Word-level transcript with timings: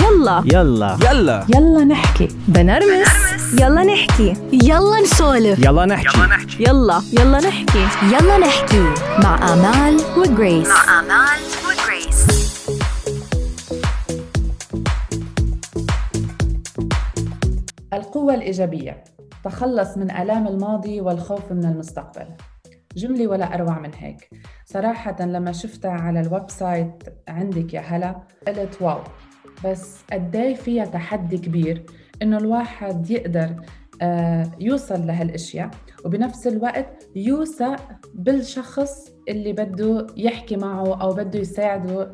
يلا. 0.00 0.42
يلا. 0.46 0.98
يلا. 1.10 1.46
يلا 1.54 1.84
نحكي. 1.84 2.28
بنرمس. 2.48 3.08
يلا 3.60 3.82
نحكي. 3.84 4.34
يلا 4.52 5.00
نسولف. 5.02 5.58
يلا 5.58 5.86
نحكي. 5.86 6.18
يلا 6.60 7.02
يلا. 7.12 7.38
نحكي. 7.40 7.86
يلا 8.12 8.38
نحكي. 8.38 8.84
مع 9.22 9.52
آمال 9.52 10.00
وجريس. 10.16 10.68
مع 10.68 11.00
آمال 11.00 11.40
وجريس. 11.66 12.26
القوة 17.92 18.34
الإيجابية. 18.34 19.04
تخلص 19.44 19.96
من 19.98 20.10
آلام 20.10 20.46
الماضي 20.46 21.00
والخوف 21.00 21.52
من 21.52 21.64
المستقبل. 21.64 22.26
جملة 22.96 23.26
ولا 23.28 23.54
أروع 23.54 23.78
من 23.78 23.90
هيك. 23.94 24.30
صراحة 24.66 25.16
لما 25.20 25.52
شفتها 25.52 25.90
على 25.90 26.20
ال 26.20 26.50
website 26.50 27.02
عندك 27.28 27.74
يا 27.74 27.80
هلا 27.80 28.16
قلت 28.48 28.76
واو. 28.80 28.98
بس 29.64 30.02
قدي 30.12 30.54
فيها 30.54 30.84
تحدي 30.84 31.38
كبير 31.38 31.82
إنه 32.22 32.38
الواحد 32.38 33.10
يقدر 33.10 33.56
آه، 34.02 34.50
يوصل 34.60 35.06
لهالأشياء 35.06 35.70
وبنفس 36.04 36.46
الوقت 36.46 37.08
يوثق 37.16 37.80
بالشخص 38.14 39.08
اللي 39.28 39.52
بده 39.52 40.06
يحكي 40.16 40.56
معه 40.56 41.02
أو 41.02 41.14
بده 41.14 41.38
يساعده 41.38 42.10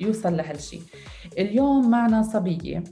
ليوصل 0.00 0.36
لهالشيء 0.36 0.82
اليوم 1.38 1.90
معنا 1.90 2.22
صبية 2.22 2.84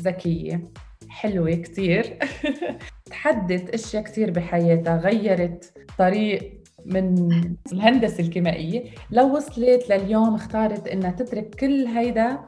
ذكية 0.00 0.70
حلوة 1.08 1.50
كثير 1.50 2.18
تحدت 3.10 3.70
أشياء 3.70 4.02
كثير 4.02 4.30
بحياتها 4.30 4.96
غيرت 4.96 5.72
طريق 5.98 6.62
من 6.86 7.28
الهندسة 7.72 8.24
الكيميائية. 8.24 8.84
لو 9.10 9.36
وصلت 9.36 9.90
لليوم 9.90 10.34
اختارت 10.34 10.88
إنها 10.88 11.10
تترك 11.10 11.54
كل 11.54 11.86
هيدا 11.86 12.38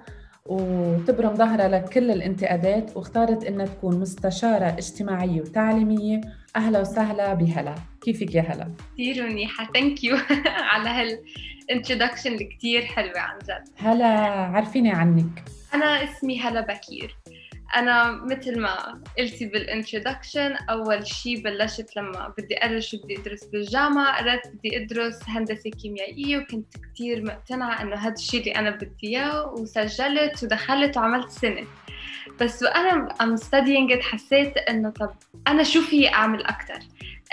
وتبرم 0.49 1.35
ظهرها 1.35 1.69
لكل 1.69 2.11
الانتقادات 2.11 2.97
واختارت 2.97 3.45
إنها 3.45 3.67
تكون 3.67 4.01
مستشارة 4.01 4.65
اجتماعية 4.65 5.41
وتعليمية. 5.41 6.21
أهلا 6.57 6.81
وسهلا 6.81 7.35
بهلا. 7.35 7.75
كيفك 8.01 8.35
يا 8.35 8.41
هلا؟ 8.43 8.73
كثير 8.95 9.27
منيحة. 9.27 9.69
thank 9.75 10.05
you 10.05 10.17
على 10.73 10.89
ه 11.69 11.73
ال 11.73 11.78
introduction 11.78 12.33
اللي 12.33 12.45
كثير 12.45 12.83
حلوة 12.87 13.19
عن 13.21 13.39
جد. 13.39 13.69
هلا 13.77 14.07
عرفيني 14.31 14.91
عنك. 14.91 15.45
أنا 15.75 16.05
اسمي 16.05 16.41
هلا 16.41 16.61
بكير. 16.61 17.17
أنا 17.77 18.11
مثل 18.13 18.61
ما 18.61 19.03
قلتي 19.19 19.47
بال 19.47 19.62
introduction 19.62 20.53
أول 20.71 21.07
شيء 21.07 21.43
بلشت 21.43 21.97
لما 21.97 22.35
بدي 22.39 22.65
أدرس 22.65 22.87
شو 22.87 22.97
بدي 23.05 23.19
أدرس 23.19 23.45
بالجامعة 23.45 24.17
قررت 24.19 24.49
بدي 24.49 24.77
أدرس 24.77 25.19
هندسة 25.29 25.71
كيميائية 25.71 26.39
وكنت 26.39 26.77
كتير 26.77 27.25
مقتنعة 27.25 27.83
إنه 27.83 27.97
هذا 27.97 28.15
الشيء 28.15 28.41
اللي 28.41 28.55
أنا 28.55 28.71
بدي 28.71 28.95
إياه 29.05 29.53
وسجلت 29.53 30.43
ودخلت 30.43 30.97
وعملت 30.97 31.31
سنة. 31.31 31.67
بس 32.41 32.63
وأنا 32.63 33.09
I'm 33.23 33.41
studying 33.41 34.01
حسيت 34.03 34.57
إنه 34.57 34.91
طب 34.91 35.15
أنا 35.49 35.63
شو 35.63 35.81
في 35.81 36.09
أعمل 36.09 36.47
أكتر؟ 36.47 36.79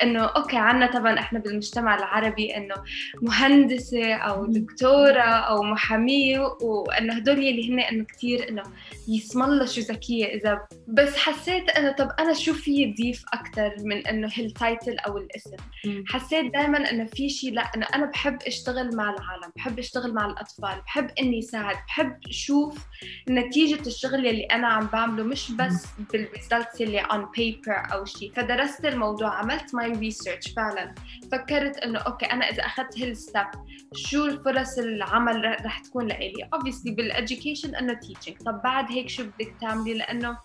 إنه 0.04 0.24
أوكي 0.26 0.58
عنا 0.58 0.92
طبعا 0.92 1.20
إحنا 1.20 1.40
بالمجتمع 1.40 1.96
العربي 1.96 2.58
إنه 2.58 2.76
مهندسة 3.22 4.14
أو 4.14 4.46
دكتورة 4.46 5.22
أو 5.22 5.64
محامية 5.64 6.40
وإنه 6.62 7.14
هدول 7.14 7.36
اللي 7.38 7.74
هن 7.74 7.80
إنه 7.80 8.06
كثير 8.06 8.50
إنه 8.50 8.64
اسم 9.08 9.44
الله 9.44 9.66
شو 9.66 9.82
ذكية. 9.82 10.26
إذا 10.26 10.68
بس 10.88 11.18
حسيت 11.18 11.70
إنه 11.70 11.92
طب 11.92 12.10
أنا 12.20 12.34
شو 12.34 12.54
فيي 12.54 12.94
ضيف 12.94 13.24
أكثر 13.34 13.76
من 13.84 14.08
إنه 14.08 14.30
هال 14.38 14.55
title 14.55 15.00
أو 15.00 15.18
الاسم؟ 15.18 15.58
حسيت 16.08 16.54
دائما 16.54 16.92
إنه 16.92 17.06
في 17.06 17.30
شيء 17.30 17.54
لا 17.54 17.62
إنه 17.76 17.86
أنا 17.96 18.06
بحب 18.06 18.38
أشتغل 18.44 18.96
مع 18.96 19.10
العالم 19.10 19.52
بحب 19.56 19.80
أشتغل 19.80 20.14
مع 20.14 20.26
الأطفال 20.26 20.82
بحب 20.86 21.10
إني 21.20 21.42
ساعد 21.42 21.76
بحب 21.88 22.18
أشوف 22.30 22.78
نتيجة 23.30 23.88
الشغل 23.88 24.28
اللي 24.28 24.44
أنا 24.44 24.68
عم 24.68 24.88
بعمله 24.94 25.24
مش 25.24 25.52
بس 25.52 25.86
بال 26.14 26.29
results 26.29 26.82
اللي 26.82 27.00
on 27.00 27.26
paper 27.38 27.84
أو 27.94 28.06
شيء 28.06 28.32
فدرست 28.36 28.86
الموضوع 28.86 29.30
عملت 29.40 29.76
my 29.76 29.85
research 29.94 30.48
فعلا. 30.56 30.96
فكرت 31.32 31.78
إنه 31.78 32.00
أوكي 32.00 32.26
أنا 32.26 32.50
إذا 32.50 32.66
أخذت 32.66 32.98
هال 33.00 33.19
step 33.19 33.58
شو 33.96 34.26
الفرص 34.26 34.78
العمل 34.78 35.58
رح 35.66 35.80
تكون 35.80 36.08
لإلي؟ 36.08 36.50
Obviously 36.56 36.92
بالeducation 36.96 37.78
إنه 37.80 37.94
teaching. 37.94 38.44
طب 38.46 38.62
بعد 38.64 38.92
هيك 38.92 39.10
شو 39.10 39.24
بدك 39.24 39.56
تعملي؟ 39.62 39.94
لأنه 39.94 40.38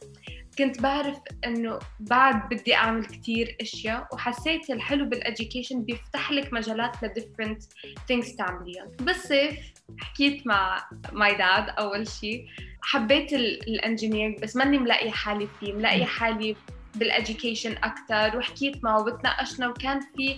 كنت 0.58 0.80
بعرف 0.82 1.18
إنه 1.46 1.78
بعد 2.00 2.48
بدي 2.48 2.74
أعمل 2.74 3.04
كتير 3.04 3.56
أشياء 3.60 4.08
وحسيت 4.12 4.70
الحلو 4.70 5.04
بال 5.04 5.19
education 5.19 5.82
بيفتح 5.82 6.32
لك 6.32 6.52
مجالات 6.52 7.02
ل 7.02 7.08
different 7.08 7.62
things 8.08 8.36
تعمليهم. 8.36 8.86
بالصيف 9.00 9.58
حكيت 9.98 10.46
مع 10.46 10.88
my 11.12 11.34
dad 11.34 11.68
أول 11.68 12.08
شيء 12.08 12.46
حبيت 12.82 13.32
ال 13.32 13.41
engineering 13.41 14.42
بس 14.42 14.56
ماني 14.56 14.78
ملاقية 14.78 15.10
حالي 15.10 15.48
فيه. 15.60 15.72
ملاقية 15.72 16.04
حالي 16.04 16.56
بال 16.94 17.09
education 17.09 17.72
أكثر 17.72 18.38
وحكيت 18.38 18.84
معه 18.84 19.02
وتناقشنا 19.02 19.68
وكان 19.68 20.00
في 20.00 20.36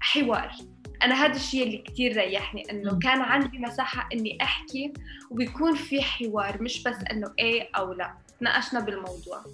حوار. 0.00 0.52
أنا 1.02 1.14
هذا 1.14 1.36
الشيء 1.36 1.62
اللي 1.62 1.78
كثير 1.78 2.16
ريحني 2.16 2.70
إنه 2.70 2.98
كان 2.98 3.20
عندي 3.20 3.58
مساحة 3.58 4.08
إني 4.12 4.38
أحكي 4.42 4.92
وبيكون 5.30 5.74
في 5.74 6.02
حوار 6.02 6.62
مش 6.62 6.82
بس 6.82 6.96
إنه 7.10 7.32
إيه 7.38 7.68
أو 7.76 7.92
لا. 7.92 8.14
تناقشنا 8.40 8.80
بالموضوع. 8.80 9.44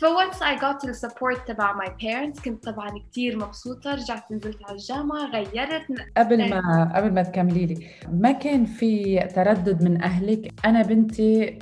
ف 0.00 0.08
once 0.08 0.42
I 0.42 0.56
got 0.56 0.84
ال 0.84 0.92
support 0.92 1.48
تبع 1.48 1.72
my 1.72 1.94
parents 2.00 2.40
كنت 2.40 2.64
طبعا 2.64 3.02
كثير 3.10 3.36
مبسوطة 3.38 3.94
رجعت 3.94 4.32
نزلت 4.32 4.58
على 4.64 4.72
الجامعة 4.72 5.26
غيرت 5.30 5.86
قبل 6.16 6.50
ما 6.50 6.92
قبل 6.96 7.14
ما 7.14 7.22
تكملي 7.22 7.66
لي 7.66 7.86
ما 8.12 8.32
كان 8.32 8.64
في 8.64 9.18
تردد 9.34 9.82
من 9.82 10.02
أهلك؟ 10.02 10.52
أنا 10.64 10.82
بنتي 10.82 11.58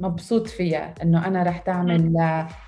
مبسوط 0.00 0.46
فيها 0.46 0.94
إنه 1.02 1.26
أنا 1.26 1.42
رح 1.42 1.58
تعمل 1.58 2.14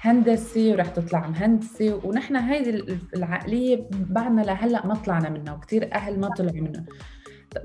هندسة 0.01 0.73
ورح 0.73 0.87
تطلع 0.87 1.27
مهندسة 1.27 2.01
ونحن 2.05 2.37
هيدي 2.37 2.99
العقلية 3.17 3.89
بعدنا 3.91 4.41
لهلأ 4.43 4.87
ما 4.87 4.95
طلعنا 4.95 5.29
منها 5.29 5.55
وكثير 5.55 5.95
أهل 5.95 6.21
ما 6.21 6.29
طلعوا 6.29 6.55
منها. 6.61 6.85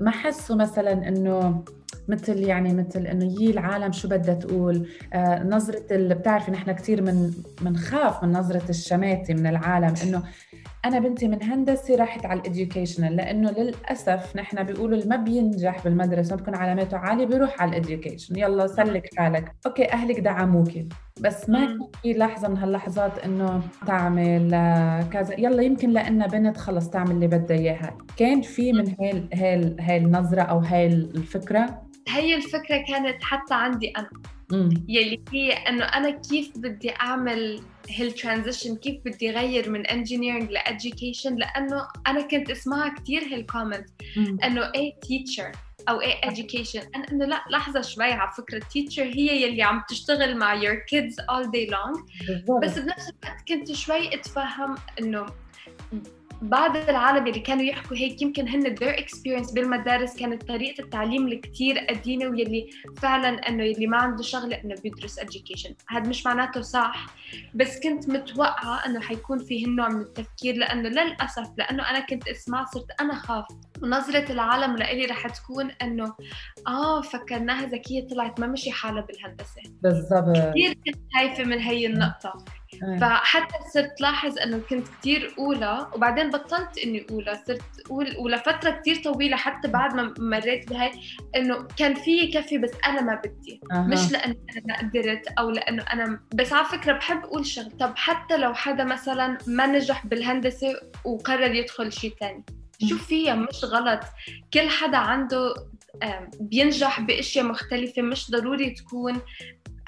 ما 0.00 0.10
حسوا 0.10 0.56
مثلا 0.56 1.08
إنه 1.08 1.64
مثل 2.08 2.38
يعني 2.38 2.74
مثل 2.74 3.06
إنه 3.06 3.24
يي 3.40 3.50
العالم 3.50 3.92
شو 3.92 4.08
بدها 4.08 4.34
تقول؟ 4.34 4.88
آه 5.12 5.42
نظرة 5.42 5.82
اللي 5.90 6.14
بتعرفي 6.14 6.50
نحن 6.50 6.72
كثير 6.72 7.02
من 7.02 7.30
بنخاف 7.62 8.24
من 8.24 8.32
نظرة 8.32 8.70
الشماتة 8.70 9.34
من 9.34 9.46
العالم 9.46 9.94
إنه 10.02 10.22
أنا 10.86 10.98
بنتي 10.98 11.28
من 11.28 11.42
هندسة 11.42 11.96
راحت 11.96 12.26
على 12.26 12.40
ال 12.40 12.46
educational 12.46 13.16
لأنه 13.16 13.50
للأسف 13.50 14.36
نحن 14.36 14.62
بيقولوا 14.62 14.98
اللي 14.98 15.08
ما 15.08 15.16
بينجح 15.16 15.84
بالمدرسة 15.84 16.36
ما 16.36 16.42
بكون 16.42 16.54
علاماته 16.54 16.96
عالية 16.96 17.26
بيروح 17.26 17.62
على 17.62 17.70
ال 17.70 17.76
education. 17.76 18.38
يلا 18.38 18.66
سلك 18.66 19.08
حالك. 19.18 19.52
أوكي 19.66 19.92
أهلك 19.92 20.20
دعموكي 20.20 20.88
بس 21.20 21.50
ما 21.50 21.66
كان 21.66 21.78
في 22.02 22.12
لحظة 22.12 22.48
من 22.48 22.56
هاللحظات 22.56 23.18
إنه 23.18 23.62
تعمل 23.86 24.50
كذا. 25.12 25.40
يلا 25.40 25.62
يمكن 25.62 25.90
لانها 25.90 26.26
بنت 26.26 26.56
خلص 26.56 26.90
تعمل 26.90 27.10
اللي 27.10 27.26
بدها 27.26 27.56
إياها. 27.56 27.98
كان 28.16 28.42
في 28.42 28.72
من 28.72 28.94
هاي 29.00 29.28
هاي 29.34 29.76
هاي 29.80 29.96
النظره 29.96 30.42
أو 30.42 30.58
هاي 30.58 30.86
الفكرة؟ 30.86 31.82
هي 32.08 32.34
الفكرة 32.34 32.84
كانت 32.88 33.22
حتى 33.22 33.54
عندي 33.54 33.92
أنا. 33.98 34.08
يلي 34.88 35.20
هي 35.32 35.52
إنه 35.52 35.84
أنا 35.84 36.10
كيف 36.10 36.58
بدي 36.58 36.90
أعمل 36.90 37.60
هال 37.98 38.11
transition 38.11 38.76
كيف 38.76 38.96
بدي 39.04 39.30
اغير 39.30 39.70
من 39.70 39.86
engineering 39.86 40.50
ل 40.50 40.59
education 40.59 41.36
لأنه 41.36 41.88
أنا 42.06 42.22
كنت 42.22 42.50
أسمعها 42.50 42.94
كثير 42.94 43.22
هال 43.22 43.37
comment 43.37 43.88
إنه 44.44 44.70
إيه 44.74 45.00
teacher 45.00 45.52
أو 45.88 46.00
إيه 46.00 46.20
education. 46.20 46.86
أنا 46.96 47.12
إنه 47.12 47.24
لا 47.24 47.44
لحظة 47.50 47.80
شوي 47.80 48.12
على 48.12 48.30
فكرة 48.36 48.60
teacher 48.60 48.98
هي 48.98 49.42
يلي 49.42 49.62
عم 49.62 49.82
تشتغل 49.88 50.36
مع 50.36 50.60
your 50.60 50.76
kids 50.76 51.14
all 51.14 51.46
day 51.46 51.70
long. 51.70 52.02
بس 52.62 52.78
بنفس 52.78 53.08
الوقت 53.08 53.48
كنت 53.48 53.72
شوي 53.72 54.14
أتفهم 54.14 54.74
إنه 55.00 55.26
بعض 56.42 56.76
العالم 56.76 57.26
اللي 57.26 57.40
كانوا 57.40 57.62
يحكوا 57.62 57.96
هيك 57.96 58.22
يمكن 58.22 58.48
هن 58.48 58.76
their 58.76 58.96
experience 58.96 59.54
بالمدارس 59.54 60.16
كانت 60.16 60.42
طريقة 60.42 60.84
التعليم 60.84 61.24
اللي 61.24 61.36
كتير 61.36 61.78
قديمة 61.78 62.26
واللي 62.26 62.70
فعلا 62.96 63.48
إنه 63.48 63.64
اللي 63.64 63.86
ما 63.86 63.96
عنده 63.96 64.22
شغلة 64.22 64.56
إنه 64.64 64.74
بيدرس 64.82 65.20
education. 65.20 65.72
هذا 65.88 66.08
مش 66.08 66.26
معناته 66.26 66.60
صح 66.60 67.06
بس 67.54 67.80
كنت 67.80 68.08
متوقعة 68.08 68.86
إنه 68.86 69.00
حيكون 69.00 69.38
في 69.38 69.64
هالنوع 69.64 69.88
من 69.88 70.00
التفكير 70.00 70.54
لأنه 70.54 70.88
للأسف 70.88 71.48
لأنه 71.58 71.90
أنا 71.90 72.00
كنت 72.00 72.28
أسمع 72.28 72.64
صرت 72.64 73.00
أنا 73.00 73.14
خاف. 73.14 73.44
ونظرة 73.82 74.32
العالم 74.32 74.76
لإلي 74.76 75.06
رح 75.06 75.28
تكون 75.28 75.70
إنه 75.82 76.14
آه 76.66 77.00
فكرناها 77.00 77.66
ذكية 77.66 78.08
طلعت 78.08 78.40
ما 78.40 78.46
مشي 78.46 78.70
حالها 78.70 79.00
بالهندسة. 79.00 79.62
بالضبط. 79.82 80.36
كثير 80.36 80.74
كنت 80.86 80.98
خايفة 81.14 81.44
من 81.44 81.58
هي 81.58 81.86
النقطة. 81.86 82.44
فحتى 83.00 83.54
صرت 83.74 84.00
لاحظ 84.00 84.38
إنه 84.38 84.60
كنت 84.70 84.86
كثير 85.00 85.34
أولى 85.38 85.86
وبعدين 85.94 86.30
بطلت 86.30 86.78
إني 86.78 87.06
أولى. 87.10 87.40
صرت 87.46 87.62
أول 87.90 88.16
ولفتره 88.18 88.70
كثير 88.70 89.02
طويلة 89.02 89.36
حتى 89.36 89.68
بعد 89.68 89.94
ما 89.94 90.14
مريت 90.18 90.70
بهاي 90.70 90.90
إنه 91.36 91.66
كان 91.78 91.94
في 91.94 92.18
يكفي 92.18 92.58
بس 92.58 92.70
أنا 92.86 93.00
ما 93.00 93.20
بدي. 93.24 93.60
أه. 93.72 93.80
مش 93.80 94.12
لأنه 94.12 94.36
أنا 94.64 94.78
قدرت 94.78 95.26
أو 95.38 95.50
لأنه 95.50 95.82
أنا 95.92 96.20
بس 96.34 96.52
على 96.52 96.64
فكرة 96.64 96.92
بحب 96.92 97.24
أقول 97.24 97.46
شغله 97.46 97.70
طب 97.80 97.92
حتى 97.96 98.36
لو 98.36 98.54
حدا 98.54 98.84
مثلا 98.84 99.38
ما 99.46 99.66
نجح 99.66 100.06
بالهندسة 100.06 100.80
وقرر 101.04 101.54
يدخل 101.54 101.92
شيء 101.92 102.14
ثاني 102.20 102.44
شو 102.88 102.98
فيها؟ 102.98 103.34
مش 103.34 103.64
غلط. 103.64 104.00
كل 104.54 104.68
حدا 104.68 104.96
عنده 104.96 105.54
بينجح 106.40 107.00
بأشياء 107.00 107.44
مختلفة 107.44 108.02
مش 108.02 108.30
ضروري 108.30 108.70
تكون 108.70 109.20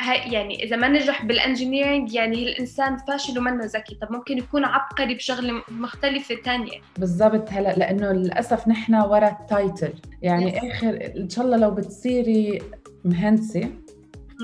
يعني 0.06 0.64
إذا 0.64 0.76
ما 0.76 0.88
نجح 0.88 1.24
بال 1.24 1.38
engineering 1.38 2.14
يعني 2.14 2.42
الإنسان 2.42 2.96
فاشل 2.96 3.38
ومنه 3.38 3.64
ذكي. 3.64 3.94
طب 3.94 4.12
ممكن 4.12 4.38
يكون 4.38 4.64
عبقري 4.64 5.14
بشغلة 5.14 5.62
مختلفة 5.70 6.34
تانية. 6.44 6.80
بالضبط 6.98 7.48
هلا 7.52 7.74
لأنه 7.76 8.12
للأسف 8.12 8.68
نحن 8.68 8.94
ورا 8.94 9.28
ال 9.28 9.39
title 9.39 9.92
يعني 10.22 10.52
Yes. 10.60 10.64
آخر 10.64 11.12
إن 11.16 11.28
شاء 11.28 11.44
الله 11.44 11.56
لو 11.56 11.70
بتصيري 11.70 12.58
مهندسة 13.04 13.70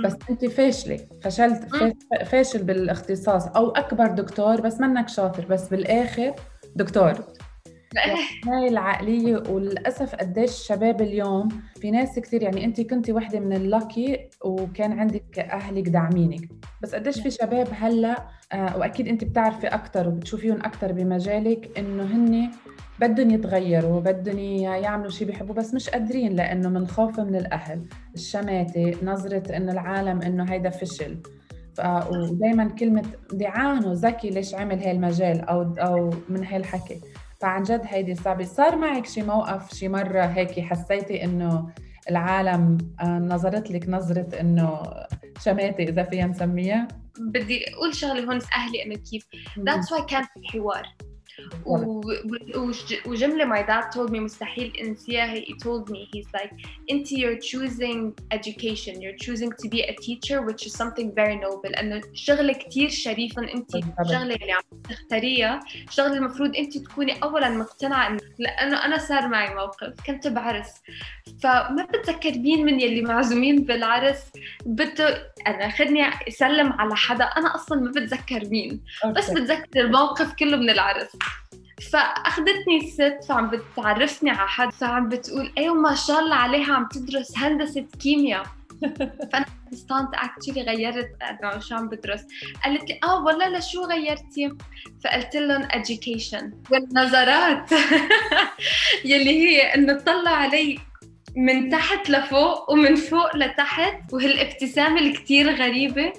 بس 0.05 0.17
أنت 0.31 0.45
فاشلة. 0.45 1.01
فشلت 1.23 1.65
فاش- 1.77 2.29
فاشل 2.29 2.63
بالاختصاص. 2.63 3.47
أو 3.47 3.71
أكبر 3.71 4.07
دكتور 4.07 4.61
بس 4.61 4.81
منك 4.81 5.09
شاطر 5.09 5.45
بس 5.47 5.69
بالآخر 5.69 6.35
دكتور. 6.77 7.13
هاي 8.47 8.69
العقلية 8.69 9.43
وللأسف 9.49 10.15
قديش 10.15 10.51
الشباب 10.51 11.03
اليوم 11.03 11.49
في 11.81 11.91
ناس 11.91 12.19
كثير 12.19 12.43
يعني 12.43 12.65
أنت 12.65 12.81
كنتي 12.81 13.13
وحدة 13.13 13.41
من 13.41 13.53
اللاكي 13.53 14.29
وكان 14.45 14.99
عندك 14.99 15.39
أهلك 15.39 15.89
داعمينك. 15.89 16.49
بس 16.83 16.95
قديش 16.95 17.21
في 17.21 17.31
شباب 17.31 17.69
هلأ 17.73 18.27
آه 18.53 18.79
وأكيد 18.79 19.09
أنت 19.09 19.25
بتعرفي 19.25 19.67
أكثر 19.67 20.09
وبتشوفيهم 20.09 20.57
أكثر 20.57 20.93
بمجالك 20.93 21.79
إنه 21.79 22.03
هن 22.03 22.51
بدهم 23.01 23.31
يتغيروا 23.31 24.01
بدهم 24.01 24.39
يعملوا 24.39 25.11
شيء 25.11 25.27
بيحبوه 25.27 25.57
بس 25.57 25.75
مش 25.75 25.91
قادرين 25.91 26.37
لأنه 26.37 26.69
من 26.69 26.87
خوف 26.87 27.21
من 27.21 27.37
الأهل 27.37 27.85
الشماتة 28.15 28.95
نظرة 29.03 29.57
إنه 29.57 29.73
العالم 29.73 30.23
إنه 30.23 30.45
هيدا 30.53 30.71
فشل. 30.71 31.19
ودائما 32.11 32.65
كلمة 32.69 33.03
دعانه 33.33 33.93
ذكي 33.93 34.31
ليش 34.31 34.55
عمل 34.55 34.79
هاي 34.79 34.91
المجال؟ 34.91 35.41
أو 35.41 35.63
أو 35.63 36.11
من 36.29 36.45
هاي 36.45 36.57
الحكي. 36.57 37.01
فعن 37.41 37.63
جد 37.63 37.81
هيدي 37.85 38.15
صعبة. 38.15 38.45
صار 38.45 38.77
معك 38.77 39.07
شي 39.07 39.23
موقف 39.23 39.75
شي 39.75 39.89
مرة 39.89 40.21
هيك 40.25 40.61
حسيتي 40.61 41.25
إنه 41.25 41.71
العالم 42.11 42.79
آه، 43.01 43.19
نظرت 43.19 43.71
لك 43.71 43.89
نظرة 43.89 44.41
إنه 44.41 44.83
شماتة 45.45 45.83
إذا 45.85 46.03
فيها 46.03 46.27
نسميها؟ 46.27 46.89
بدي 47.21 47.75
أقول 47.75 47.95
شغلة 47.95 48.25
هون 48.25 48.41
أهلي 48.57 48.83
إنه 48.85 48.95
كيف. 48.95 49.27
that's 49.59 49.93
why 49.93 50.03
كان 50.03 50.23
في 50.23 50.49
حوار. 50.53 50.83
و- 50.87 50.87
و- 50.87 51.03
وج- 51.03 51.14
وجملة 53.07 53.45
my 53.45 53.63
dad 53.67 53.93
told 53.95 54.11
me 54.11 54.21
مستحيل 54.21 54.73
انسيها 54.81 55.35
he 55.35 55.55
told 55.65 55.91
me 55.91 56.09
he's 56.15 56.41
like 56.41 56.55
انت 56.91 57.09
you're 57.09 57.41
choosing 57.41 58.13
education. 58.35 58.95
You're 59.01 59.19
choosing 59.27 59.51
to 59.63 59.69
be 59.69 59.81
a 59.83 59.95
teacher 60.07 60.39
which 60.49 60.67
is 60.67 60.73
something 60.73 61.09
very 61.13 61.37
noble. 61.37 61.71
لأنه 61.71 62.01
شغلة 62.13 62.53
كتير 62.53 62.89
شريفة 62.89 63.43
انت. 63.43 63.75
الشغلة 63.75 64.35
اللي 64.35 64.53
عم 64.53 64.63
تختاريها. 64.91 65.61
شغلة 65.91 66.17
المفروض 66.17 66.57
انت 66.57 66.79
تكوني 66.79 67.23
اولا 67.23 67.49
مقتنعة 67.49 68.09
انه 68.09 68.21
لأنه 68.39 68.85
أنا 68.85 68.99
صار 68.99 69.29
معي 69.29 69.55
موقف 69.55 69.95
كنت 70.07 70.27
بعرس. 70.27 70.75
فما 71.43 71.89
بتذكر 71.93 72.39
مين 72.39 72.65
من 72.65 72.81
يلي 72.81 73.03
معزومين 73.03 73.65
بالعرس 73.65 74.23
بده 74.67 75.34
أنا 75.47 75.71
خدني 75.71 76.03
أسلم 76.29 76.73
على 76.73 76.97
حدا 76.97 77.25
أنا 77.25 77.55
أصلا 77.55 77.81
ما 77.81 77.91
بتذكر 77.91 78.49
مين 78.49 78.81
بس 79.17 79.29
أوكي. 79.29 79.41
بتذكر 79.41 79.81
الموقف 79.81 80.33
كله 80.33 80.57
من 80.57 80.71
العرس. 80.71 81.17
فأخذتني 81.93 82.77
الست 82.83 83.19
فعم 83.29 83.51
بتعرفني 83.51 84.31
على 84.31 84.49
حد 84.49 84.73
فعم 84.73 85.09
بتقول 85.09 85.53
أيوه 85.59 85.75
ما 85.75 85.95
شاء 85.95 86.21
الله 86.21 86.37
عليها 86.37 86.75
عم 86.75 86.89
تدرس 86.89 87.39
هندسة 87.39 87.87
كيمياء. 88.03 88.47
فأنا 89.33 89.45
instant 89.73 90.09
actually 90.15 90.63
غيرت 90.63 91.11
أنه 91.23 91.59
شو 91.59 91.75
عم 91.75 91.89
بدرس 91.89 92.21
قالت 92.65 92.91
لي 92.91 93.01
آه 93.05 93.25
والله 93.25 93.49
لشو 93.49 93.85
غيرتي؟ 93.85 94.53
فقلت 95.05 95.37
لهم 95.37 95.69
education. 95.69 96.45
والنظرات. 96.71 97.71
يلي 99.05 99.31
هي 99.31 99.75
إنه 99.75 99.93
تطلع 99.93 100.31
علي 100.31 100.79
من 101.37 101.69
تحت 101.69 102.11
لفوق 102.11 102.71
ومن 102.71 102.95
فوق 102.95 103.37
لتحت 103.37 104.13
وهالابتسامة 104.13 105.01
الكتير 105.01 105.55
غريبة. 105.55 106.13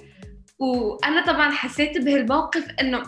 وأنا 0.58 1.26
طبعا 1.26 1.50
حسيت 1.50 1.98
بهالموقف 1.98 2.66
إنه 2.80 3.02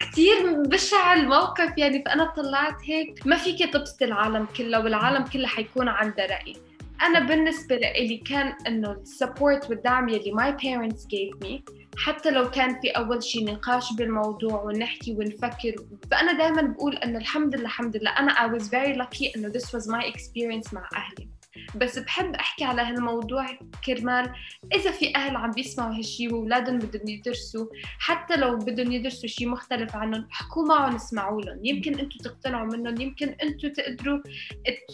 كتير 0.00 0.62
بشع 0.62 1.14
الموقف 1.14 1.78
يعني. 1.78 2.02
فأنا 2.06 2.24
طلعت 2.36 2.76
هيك 2.84 3.26
ما 3.26 3.36
فيك 3.36 3.72
تبسطي 3.72 4.04
العالم 4.04 4.46
كله 4.56 4.84
والعالم 4.84 5.24
كله 5.24 5.46
حيكون 5.46 5.88
عندها 5.88 6.26
رأي. 6.26 6.56
أنا 7.02 7.20
بالنسبة 7.20 7.76
لي 7.76 8.16
كان 8.16 8.54
إنه 8.66 8.92
السبورت 8.92 9.70
والدعم 9.70 10.08
يلي 10.08 10.32
my 10.32 10.60
parents 10.62 11.02
gave 11.02 11.46
me 11.46 11.74
حتى 11.98 12.30
لو 12.30 12.50
كان 12.50 12.80
في 12.80 12.88
أول 12.90 13.22
شيء 13.22 13.44
نقاش 13.44 13.92
بالموضوع 13.92 14.62
ونحكي 14.62 15.12
ونفكر. 15.12 15.74
فأنا 16.10 16.32
دائما 16.32 16.62
بقول 16.62 16.96
إنه 16.96 17.18
الحمد 17.18 17.56
لله 17.56 17.64
الحمد 17.64 17.96
لله. 17.96 18.10
أنا 18.10 18.32
I 18.32 18.58
was 18.58 18.64
very 18.64 18.98
lucky 18.98 19.36
إنه 19.36 19.52
this 19.52 19.64
was 19.64 19.84
my 19.86 20.04
experience 20.04 20.74
مع 20.74 20.88
أهلي. 20.96 21.37
بس 21.76 21.98
بحب 21.98 22.34
أحكي 22.34 22.64
على 22.64 22.82
هالموضوع 22.82 23.46
كرمال 23.86 24.32
إذا 24.74 24.90
في 24.90 25.16
أهل 25.16 25.36
عم 25.36 25.50
بيسمعوا 25.50 25.96
هالشي 25.96 26.28
وأولادهم 26.28 26.78
بدهم 26.78 27.08
يدرسوا 27.08 27.66
حتى 27.98 28.36
لو 28.36 28.56
بدهم 28.56 28.92
يدرسوا 28.92 29.28
شيء 29.28 29.48
مختلف 29.48 29.96
عنهم 29.96 30.28
احكوا 30.32 30.66
معهم 30.66 30.94
اسمعوا 30.94 31.42
لهم. 31.42 31.64
يمكن 31.64 31.98
أنتم 31.98 32.18
تقتنعوا 32.24 32.66
منهم 32.66 33.00
يمكن 33.00 33.28
أنتم 33.28 33.68
تقدروا 33.68 34.18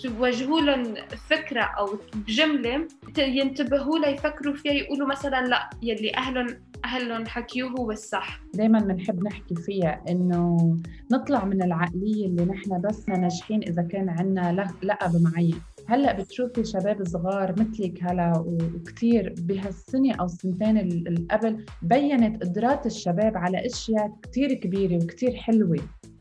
توجهوا 0.03 0.61
لهم 0.61 0.95
فكرة 1.31 1.63
أو 1.63 1.99
بجمله 2.15 2.89
ينتبهوا 3.19 3.99
لها 3.99 4.09
يفكروا 4.09 4.55
فيها 4.55 4.73
يقولوا 4.73 5.09
مثلا 5.09 5.47
لا 5.47 5.71
يلي 5.83 6.17
أهلهم 6.17 6.47
أهلهم 6.85 7.27
حكيوه 7.27 7.71
هو 7.71 7.91
الصح. 7.91 8.41
دائما 8.55 8.79
بنحب 8.79 9.25
نحكي 9.25 9.55
فيها 9.55 10.03
إنه 10.09 10.77
نطلع 11.13 11.45
من 11.45 11.63
العقلية 11.63 12.27
اللي 12.27 12.45
نحن 12.45 12.81
بس 12.81 13.09
ناجحين 13.09 13.63
إذا 13.63 13.83
كان 13.83 14.09
عندنا 14.09 14.71
لقب 14.83 15.23
معين. 15.23 15.61
هلأ 15.89 16.13
بتشوفي 16.13 16.65
شباب 16.65 17.05
صغار 17.07 17.53
مثلك 17.61 17.99
هلأ 18.03 18.33
وكثير 18.47 19.35
بهالسنة 19.39 20.15
أو 20.21 20.25
السنتين 20.25 20.79
ال- 20.79 21.09
اللي 21.09 21.27
قبل 21.31 21.65
بينت 21.83 22.43
قدرات 22.45 22.87
الشباب 22.87 23.37
على 23.37 23.67
أشياء 23.67 24.13
كثير 24.23 24.55
كبيرة 24.55 25.05
وكثير 25.05 25.35
حلوة 25.37 25.79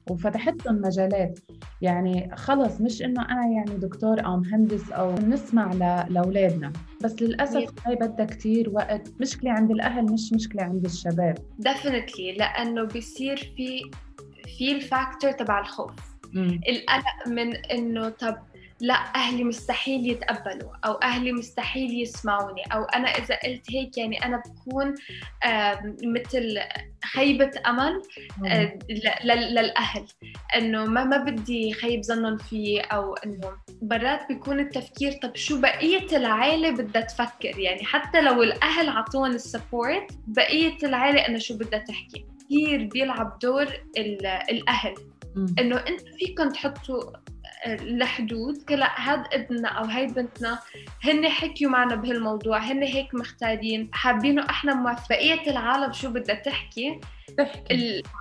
وفتحت 0.09 0.65
لهم 0.65 0.81
مجالات. 0.81 1.39
يعني 1.81 2.29
خلص 2.35 2.81
مش 2.81 3.01
إنه 3.01 3.21
أنا 3.21 3.47
يعني 3.47 3.77
دكتور 3.77 4.25
أو 4.25 4.37
مهندس 4.37 4.91
أو 4.91 5.13
نسمع 5.15 5.73
لأولادنا 6.09 6.73
بس 7.03 7.21
للأسف 7.21 7.65
هاي 7.87 7.95
بدها 7.95 8.25
كثير 8.25 8.69
وقت. 8.69 9.13
مشكلة 9.21 9.51
عند 9.51 9.71
الأهل 9.71 10.03
مش 10.13 10.33
مشكلة 10.33 10.63
عند 10.63 10.85
الشباب. 10.85 11.37
Definitely 11.67 12.37
لأنه 12.37 12.83
بيصير 12.83 13.37
في 13.57 13.81
في 14.57 14.71
الفاكتور 14.71 15.31
تبع 15.31 15.59
الخوف. 15.59 15.91
القلق 16.69 17.27
من 17.27 17.55
إنه 17.55 18.09
طب 18.09 18.35
لا 18.83 18.93
أهلي 19.15 19.43
مستحيل 19.43 20.09
يتقبلوا 20.09 20.71
أو 20.85 20.93
أهلي 20.93 21.31
مستحيل 21.31 22.01
يسمعوني 22.01 22.61
أو 22.73 22.83
أنا 22.83 23.07
إذا 23.09 23.35
قلت 23.43 23.71
هيك 23.71 23.97
يعني 23.97 24.25
أنا 24.25 24.41
بكون 24.45 24.95
مثل 26.03 26.59
خيبة 27.05 27.51
أمل 27.67 28.01
آه، 28.47 28.79
للأهل. 29.25 30.05
إنه 30.55 30.85
ما 30.85 31.03
ما 31.03 31.17
بدي 31.17 31.73
خيب 31.73 32.01
ظنهم 32.03 32.37
فيي 32.37 32.81
أو 32.81 33.13
إنه 33.13 33.51
مرات 33.81 34.27
بيكون 34.29 34.59
التفكير 34.59 35.11
طب 35.11 35.35
شو 35.35 35.61
بقية 35.61 36.17
العائله 36.17 36.71
بدها 36.71 37.01
تفكر؟ 37.01 37.59
يعني 37.59 37.83
حتى 37.85 38.21
لو 38.21 38.43
الأهل 38.43 38.89
عطوهم 38.89 39.31
السبورت 39.31 40.11
بقية 40.27 40.77
العائله 40.83 41.27
إنه 41.27 41.37
شو 41.37 41.57
بدها 41.57 41.79
تحكي؟ 41.79 42.25
كثير 42.45 42.83
بيلعب 42.93 43.39
دور 43.39 43.67
ال- 43.97 44.25
الأهل. 44.25 44.93
إنه 45.59 45.77
أنتم 45.77 46.11
فيكم 46.19 46.49
تحطوا 46.49 47.01
آه، 47.65 47.75
الحدود 47.75 48.71
لا 48.71 49.09
هاد 49.11 49.23
ابننا 49.33 49.67
أو 49.69 49.83
هاي 49.83 50.07
بنتنا 50.07 50.59
هن 51.03 51.29
حكيوا 51.29 51.71
معنا 51.71 51.95
بهالموضوع 51.95 52.57
هن 52.57 52.83
هيك 52.83 53.15
مختارين 53.15 53.89
حابينه 53.93 54.45
إحنا 54.49 54.73
موافق 54.73 55.09
بقية 55.09 55.51
العالم 55.51 55.93
شو 55.93 56.09
بدها 56.09 56.35
تحكي؟ 56.35 56.99
تحكي. 57.37 57.73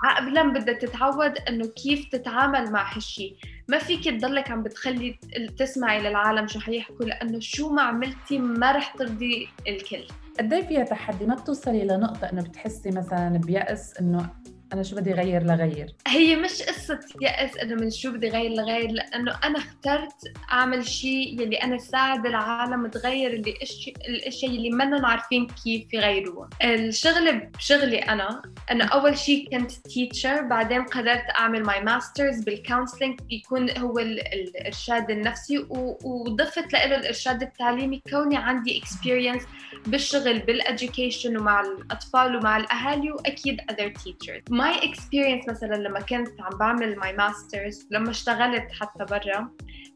العقلا 0.05 0.43
بدها 0.53 0.75
تتعود 0.75 1.39
إنه 1.49 1.67
كيف 1.67 2.09
تتعامل 2.13 2.73
مع 2.73 2.97
هالشي. 2.97 3.37
ما 3.69 3.79
فيك 3.79 4.05
تضلك 4.09 4.51
عم 4.51 4.63
بتخلي 4.63 5.19
تسمعي 5.59 6.01
للعالم 6.01 6.47
شو 6.47 6.61
حيحكوا 6.61 7.07
لأنه 7.07 7.41
شو 7.41 7.71
ما 7.73 7.83
عملتي 7.83 8.39
ما 8.39 8.73
رح 8.73 8.95
ترضي 8.95 9.49
الكل. 9.69 10.05
قد 10.39 10.53
إيه 10.53 10.67
فيها 10.67 10.85
تحدي؟ 10.85 11.27
ما 11.27 11.35
بتوصلي 11.35 11.85
لنقطة 11.85 12.31
إنه 12.33 12.43
بتحسي 12.43 12.91
مثلا 12.91 13.41
بيأس 13.45 13.97
إنه 14.01 14.31
أنا 14.73 14.83
شو 14.83 14.97
بدي 14.97 15.13
غير 15.13 15.43
لغير؟ 15.43 15.95
هي 16.07 16.37
مش 16.37 16.63
قصة 16.63 17.01
يأس 17.21 17.57
إنه 17.57 17.75
من 17.75 17.91
شو 17.91 18.13
بدي 18.13 18.29
غير 18.29 18.51
لغير 18.51 18.91
لأنه 18.91 19.39
أنا 19.45 19.59
اخترت 19.59 20.13
أعمل 20.53 20.87
شيء 20.87 21.41
يلي 21.43 21.57
أنا 21.57 21.79
ساعد 21.79 22.27
العالم 22.27 22.87
تغير 22.87 23.33
اللي 23.33 23.55
إشي 23.63 23.93
الأشياء 24.09 24.51
يلي 24.53 24.71
منهم 24.71 25.07
عارفين 25.07 25.47
كيف 25.65 25.95
يغيروها 25.95 26.49
الشغلة 26.63 27.31
بشغلي 27.59 27.99
أنا 27.99 28.43
أنا 28.71 28.85
أول 28.85 29.19
شيء 29.19 29.51
كنت 29.59 29.71
teacher 29.73 30.43
بعدين 30.43 30.83
قررت 30.85 31.25
أعمل 31.39 31.63
my 31.63 31.81
master's 31.81 32.41
بال 32.45 32.58
counseling 32.58 33.21
يكون 33.31 33.79
هو 33.79 33.99
ال- 33.99 34.21
الإرشاد 34.35 35.11
النفسي 35.11 35.67
وضفت 36.05 36.73
له 36.73 36.85
الإرشاد 36.85 37.43
التعليمي 37.43 38.03
كوني 38.11 38.37
عندي 38.37 38.81
experience 38.81 39.43
بالشغل 39.87 40.41
بالeducation 40.43 41.27
ومع 41.27 41.61
الأطفال 41.61 42.37
ومع 42.37 42.57
الأهالي 42.57 43.11
وأكيد 43.13 43.61
other 43.61 44.01
teachers. 44.03 44.53
my 44.63 44.85
experience 44.85 45.49
مثلا 45.49 45.75
لما 45.75 46.01
كنت 46.01 46.41
عم 46.41 46.59
بعمل 46.59 46.97
my 46.97 47.13
masters 47.13 47.87
لما 47.91 48.11
اشتغلت 48.11 48.73
حتى 48.81 49.05
برا 49.05 49.51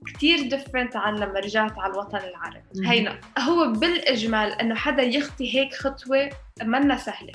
كتير 0.06 0.48
different 0.48 0.96
عن 0.96 1.14
لما 1.14 1.40
رجعت 1.40 1.78
على 1.78 1.92
الوطن 1.92 2.18
العربي. 2.18 2.88
هينا 2.88 3.20
هو 3.38 3.72
بالإجمال 3.72 4.52
إنه 4.52 4.74
حدا 4.74 5.02
يخطي 5.02 5.58
هيك 5.58 5.74
خطوة 5.74 6.30
منا 6.62 6.96
سهلة. 6.96 7.32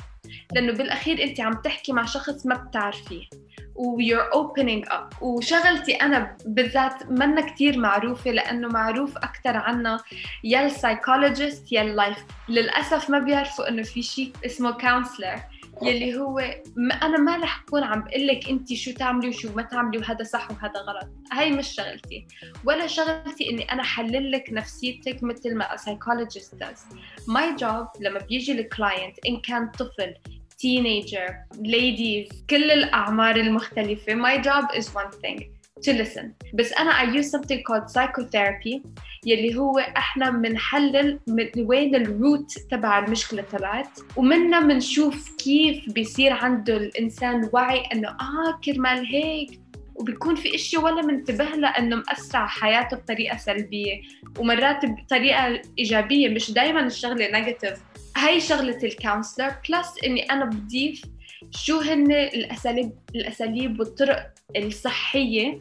لأنه 0.53 0.73
بالأخير 0.73 1.23
أنت 1.23 1.39
عم 1.39 1.53
تحكي 1.53 1.93
مع 1.93 2.05
شخص 2.05 2.45
ما 2.45 2.55
بتعرفيه 2.55 3.23
و 3.75 4.01
you're 4.01 4.33
opening 4.33 4.89
up. 4.89 5.21
وشغلتي 5.21 5.93
أنا 5.93 6.38
بالذات 6.45 7.11
منا 7.11 7.41
كتير 7.41 7.77
معروفة 7.77 8.31
لأنه 8.31 8.67
معروف 8.67 9.17
أكثر 9.17 9.57
عنا 9.57 10.00
يا 10.43 10.65
ال 10.65 10.74
psychologist 10.74 11.71
يا 11.71 11.81
ال 11.81 11.89
life 11.89 12.17
للأسف 12.50 13.09
ما 13.09 13.19
بيعرفوا 13.19 13.69
إنه 13.69 13.83
في 13.83 14.01
شيء 14.01 14.33
اسمه 14.45 14.71
counselor 14.71 15.50
يلي 15.81 16.17
هو 16.17 16.35
ما 16.75 16.93
أنا 16.93 17.17
ما 17.17 17.38
رح 17.38 17.63
أكون 17.67 17.83
عم 17.83 18.01
بقول 18.01 18.27
لك 18.27 18.50
أنت 18.50 18.73
شو 18.73 18.91
تعملي 18.91 19.29
وشو 19.29 19.53
ما 19.55 19.61
تعملي 19.61 19.97
وهذا 19.97 20.23
صح 20.23 20.51
وهذا 20.51 20.79
غلط. 20.79 21.09
هاي 21.31 21.51
مش 21.51 21.67
شغلتي. 21.67 22.27
ولا 22.65 22.88
شغلتي 22.88 23.50
إني 23.50 23.71
أنا 23.71 23.83
حلل 23.83 24.31
لك 24.31 24.50
نفسيتك 24.51 25.23
مثل 25.23 25.55
ما 25.55 25.75
psychologist 25.77 26.63
does. 26.63 26.95
My 27.29 27.61
job 27.61 28.01
لما 28.01 28.19
بيجي 28.29 28.51
ال 28.51 28.61
client 28.61 29.15
إن 29.27 29.39
كان 29.41 29.71
طفل 29.71 30.13
teenager 30.63 31.29
ladies 31.53 32.45
كل 32.50 32.71
الأعمار 32.71 33.35
المختلفة 33.35 34.13
my 34.13 34.43
job 34.43 34.77
is 34.77 34.85
one 34.85 35.11
thing. 35.11 35.50
To 35.85 35.93
listen. 35.93 36.25
بس 36.53 36.73
أنا 36.73 36.91
I 36.91 37.15
use 37.17 37.31
something 37.31 37.61
called 37.69 37.91
psychotherapy 37.93 38.81
يلي 39.25 39.57
هو 39.57 39.79
إحنا 39.79 40.29
بنحلل 40.29 41.19
من 41.27 41.50
وين 41.57 41.95
ال 41.95 42.07
root 42.07 42.53
تبع 42.71 43.00
المشكلة 43.00 43.43
طلعت 43.51 44.00
ومنا 44.17 44.59
بنشوف 44.59 45.35
كيف 45.35 45.89
بيصير 45.89 46.33
عنده 46.33 46.77
الإنسان 46.77 47.50
وعي 47.53 47.79
إنه 47.93 48.09
آه 48.09 48.59
كرمال 48.65 49.05
هيك 49.05 49.61
وبيكون 49.95 50.35
في 50.35 50.55
اشياء 50.55 50.83
ولا 50.83 51.01
منتبه 51.01 51.43
لها 51.45 51.69
إنه 51.69 51.95
مأثر 51.95 52.38
على 52.38 52.50
حياته 52.50 52.97
بطريقة 52.97 53.38
سلبية 53.38 54.01
ومرات 54.39 54.85
بطريقة 54.85 55.61
إيجابية 55.79 56.29
مش 56.29 56.51
دائما 56.51 56.85
الشغلة 56.85 57.31
negative 57.31 57.79
هاي 58.17 58.39
شغلة 58.41 58.77
ال 58.83 58.91
counselor 58.91 59.55
plus 59.69 59.88
إني 60.05 60.23
أنا 60.31 60.45
بضيف 60.45 61.01
شو 61.51 61.79
هن 61.79 62.11
الاساليب 62.11 62.91
الأساليب 63.15 63.79
والطرق 63.79 64.33
الصحية 64.58 65.60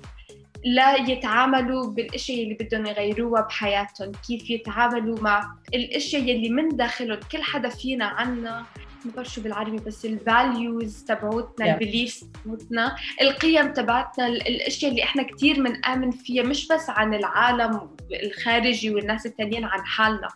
لا 0.64 0.96
يتعاملوا 0.96 1.90
بالإشياء 1.90 2.42
اللي 2.42 2.54
بدهم 2.60 2.86
يغيروها 2.86 3.40
بحياتهم 3.42 4.12
كيف 4.26 4.50
يتعاملوا 4.50 5.20
مع 5.20 5.54
الإشياء 5.74 6.22
يلي 6.22 6.48
من 6.50 6.68
داخلهم 6.68 7.20
كل 7.32 7.42
حدا 7.42 7.68
فينا 7.68 8.04
عنا 8.04 8.64
ما 9.04 9.12
بعرف 9.16 9.28
شو 9.28 9.40
بالعربي 9.42 9.76
بس 9.76 10.04
ال 10.04 10.19
values 10.19 11.04
تبعوتنا 11.04 11.66
Yeah. 11.66 11.68
ال 11.68 11.75
beliefs 11.75 12.24
تبعوتنا 12.44 12.96
القيم 13.22 13.72
تبعتنا 13.72 14.26
ال- 14.26 14.48
الإشياء 14.48 14.90
اللي 14.90 15.02
إحنا 15.04 15.22
كتير 15.22 15.62
بنآمن 15.62 16.10
فيها 16.10 16.42
مش 16.42 16.68
بس 16.68 16.90
عن 16.90 17.14
العالم 17.14 17.90
الخارجي 18.24 18.90
والناس 18.94 19.26
التانيين 19.26 19.64
عن 19.64 19.84
حالنا 19.86 20.28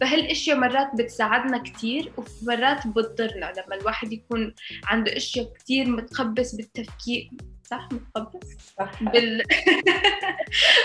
فهالإشياء 0.00 0.56
مرات 0.58 0.90
بتساعدنا 0.98 1.58
كتير 1.58 2.12
ومرات 2.16 2.86
بتضرنا 2.86 3.52
لما 3.66 3.76
الواحد 3.80 4.12
يكون 4.12 4.54
عنده 4.84 5.16
إشياء 5.16 5.52
كتير 5.58 5.88
متخبص 5.88 6.54
بالتفكير 6.54 7.30
صح 7.64 7.88
متخبص 7.92 8.46
صح. 8.78 9.02
بال... 9.02 9.42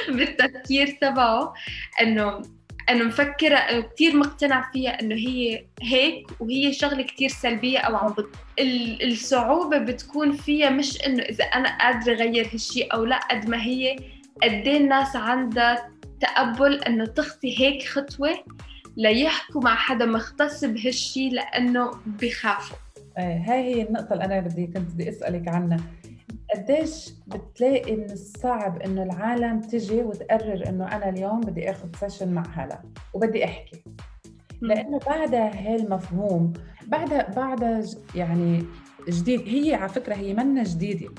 بالتفكير 0.17 0.97
تبعه 1.01 1.53
إنه 2.01 2.41
إنه 2.89 3.03
مفكرة 3.03 3.55
انه 3.55 3.81
كثير 3.81 4.15
مقتنع 4.15 4.71
فيها 4.71 4.99
إنه 5.01 5.15
هي 5.15 5.65
هيك 5.81 6.27
وهي 6.39 6.73
شغلة 6.73 7.03
كثير 7.03 7.29
سلبية 7.29 7.79
أو 7.79 7.95
عم 7.95 8.13
بت... 8.13 8.27
ال- 8.59 9.11
الصعوبة 9.11 9.77
بتكون 9.77 10.31
فيها 10.31 10.69
مش 10.69 11.05
إنه 11.05 11.23
إذا 11.23 11.43
أنا 11.43 11.77
قادرة 11.77 12.13
أغير 12.13 12.49
هالشيء 12.53 12.93
أو 12.93 13.05
لا 13.05 13.17
قد 13.17 13.49
ما 13.49 13.61
هي 13.63 13.95
قد 14.43 14.51
إيه 14.51 14.77
الناس 14.77 15.15
عندها 15.15 15.89
تقبل 16.21 16.83
إنه 16.83 17.05
تخطي 17.05 17.59
هيك 17.59 17.83
خطوة 17.87 18.43
ليحكوا 18.97 19.61
مع 19.61 19.75
حدا 19.75 20.05
مختص 20.05 20.65
بهالشيء 20.65 21.31
لإنه 21.33 21.91
بخافوا. 22.05 22.77
آه، 23.17 23.43
هاي 23.47 23.75
هي 23.75 23.81
النقطة 23.81 24.13
اللي 24.13 24.25
أنا 24.25 24.39
بدي 24.39 24.67
كنت 24.67 24.77
بدي 24.91 25.09
أسألك 25.09 25.47
عنها. 25.47 25.77
قديش 26.55 27.13
بتلاقي 27.27 27.95
من 27.95 28.11
الصعب 28.11 28.81
إنه 28.81 29.03
العالم 29.03 29.61
تجي 29.61 30.03
وتقرر 30.03 30.69
إنه 30.69 30.95
أنا 30.95 31.09
اليوم 31.09 31.41
بدي 31.41 31.69
آخذ 31.71 31.87
session 31.99 32.33
مع 32.33 32.43
هلا 32.53 32.79
وبدي 33.13 33.45
أحكي. 33.45 33.83
لأنه 34.61 34.99
بعدها 35.07 35.51
هالمفهوم 35.73 36.53
بعدها 36.87 37.29
بعدها 37.35 37.81
يعني 38.15 38.65
جديد. 39.09 39.47
هي 39.47 39.73
على 39.73 39.89
فكرة 39.89 40.15
هي 40.15 40.33
منا 40.33 40.63
جديدة. 40.63 41.09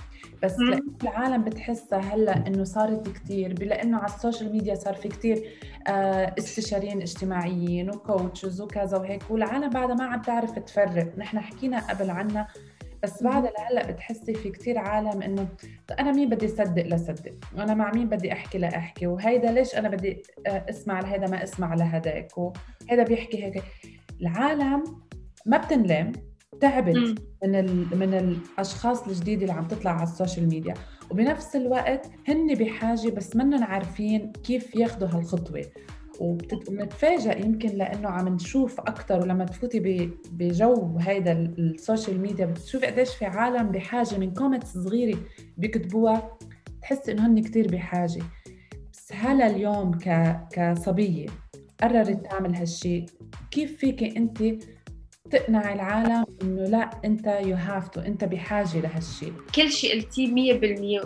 بس 0.43 0.57
العالم 1.03 1.45
بتحسها 1.45 1.99
هلا 1.99 2.47
إنه 2.47 2.65
صارت 2.65 3.09
كتير. 3.09 3.63
لأنه 3.65 3.99
على 3.99 4.15
ال 4.15 4.20
social 4.20 4.53
media 4.53 4.75
صار 4.75 4.95
في 4.95 5.09
كتير 5.09 5.45
آه، 5.89 6.35
استشاريين 6.39 7.01
اجتماعيين 7.01 7.91
و 7.91 8.00
coaches 8.00 8.61
وكذا 8.61 8.99
وهيك. 8.99 9.23
والعالم 9.31 9.71
بعدها 9.71 9.95
ما 9.95 10.05
عم 10.05 10.23
تعرف 10.23 10.59
تفرق. 10.59 11.19
نحن 11.19 11.41
حكينا 11.41 11.81
قبل 11.91 12.11
عنها 12.11 12.49
بس 13.03 13.23
بعد 13.23 13.51
لهلا 13.59 13.93
بتحسي 13.93 14.35
في 14.35 14.51
كتير 14.51 14.79
عالم 14.79 15.23
إنه 15.23 15.49
أنا 16.01 16.13
مين 16.13 16.29
بدي 16.29 16.49
صدق 16.49 16.87
لصدق؟ 16.87 17.33
وأنا 17.57 17.75
مع 17.75 17.91
مين 17.95 18.09
بدي 18.09 18.33
أحكي 18.33 18.59
لأحكي؟ 18.59 19.07
وهيدا 19.07 19.53
ليش 19.53 19.75
أنا 19.75 19.89
بدي 19.89 20.23
آه، 20.47 20.67
أسمع 20.71 21.01
لهيدا 21.01 21.27
ما 21.27 21.43
أسمع 21.43 21.75
لهداك؟ 21.75 22.39
وهيدا 22.39 23.03
بيحكي 23.09 23.45
هيك. 23.45 23.63
العالم 24.21 24.85
ما 25.47 25.57
بتنلم 25.59 26.13
تعبت 26.61 26.97
مم. 26.97 27.15
من 27.45 27.55
ال... 27.55 27.99
من 27.99 28.15
الأشخاص 28.15 29.09
الجديدة 29.09 29.43
اللي 29.43 29.53
عم 29.53 29.69
تطلع 29.69 29.91
على 29.91 30.03
ال 30.03 30.09
social 30.09 30.49
media. 30.49 30.75
وبنفس 31.11 31.57
الوقت 31.57 32.07
هن 32.29 32.55
بحاجة 32.55 33.09
بس 33.09 33.37
منن 33.37 33.63
عارفين 33.63 34.33
كيف 34.33 34.75
ياخذوا 34.75 35.09
هالخطوة. 35.09 35.65
وبنتفاجئ 36.21 37.45
يمكن 37.47 37.69
لأنه 37.69 38.09
عم 38.09 38.29
نشوف 38.29 38.81
أكثر 38.81 39.21
ولما 39.21 39.45
تفوتي 39.45 40.11
بجو 40.33 40.99
هيدا 41.01 41.33
ال- 41.33 41.75
ال 41.75 41.81
social 41.81 42.21
media 42.21 42.47
بتشوفي 42.47 42.87
قديش 42.87 43.15
في 43.15 43.25
عالم 43.25 43.69
بحاجة 43.69 44.19
من 44.19 44.35
comments 44.35 44.79
صغيرة 44.79 45.19
بيكتبوها 45.57 46.39
تحسي 46.83 47.13
إنه 47.13 47.27
هن 47.27 47.43
كثير 47.43 47.69
بحاجة. 47.73 48.23
بس 48.93 49.13
هلا 49.13 49.47
اليوم 49.47 49.91
ك... 49.99 50.37
كصبية 50.53 51.27
قررت 51.83 52.27
تعمل 52.31 52.55
هالشيء 52.55 53.07
كيف 53.51 53.77
فيك 53.79 54.03
أنت 54.17 54.43
تقنعي 55.31 55.75
العالم 55.75 56.25
إنه 56.43 56.63
لا 56.65 56.91
أنت 57.05 57.27
you 57.27 57.57
have 57.57 57.89
to 57.89 58.01
أنت 58.01 58.25
بحاجة 58.25 58.81
لهالشيء 58.81 59.33
كل 59.55 59.71
شيء 59.71 59.95
قلتيه 59.95 60.33
مية 60.33 60.55
بالمية 60.61 61.01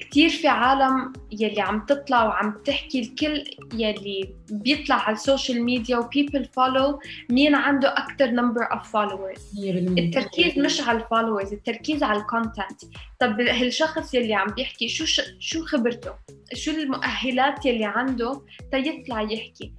كتير 0.00 0.28
في 0.28 0.48
عالم 0.48 1.12
يلي 1.32 1.60
عم 1.60 1.86
تطلع 1.86 2.24
وعم 2.24 2.54
تحكي 2.64 3.00
الكل 3.00 3.44
يلي 3.74 4.34
بيطلع 4.50 4.96
على 4.96 5.14
ال 5.14 5.21
social 5.21 5.64
media 5.64 5.98
و 5.98 6.02
people 6.02 6.44
follow 6.44 6.98
مين 7.30 7.54
عنده 7.54 7.94
number 8.20 8.74
of 8.74 8.82
followers. 8.82 9.40
100% 9.56 9.58
التركيز 9.98 10.58
مش 10.58 10.80
على 10.80 10.98
ال 10.98 11.03
followers 11.03 11.52
التركيز 11.52 12.02
على 12.02 12.20
ال 12.20 12.28
content 12.28 12.82
طب 13.20 13.40
هالشخص 13.40 14.14
يلي 14.14 14.34
عم 14.34 14.48
بيحكي 14.48 14.88
شو 14.88 15.04
ش... 15.04 15.20
شو 15.38 15.64
خبرته؟ 15.64 16.14
شو 16.54 16.70
المؤهلات 16.70 17.66
يلي 17.66 17.84
عنده 17.84 18.42
تيطلع 18.72 19.22
يحكي؟ 19.22 19.72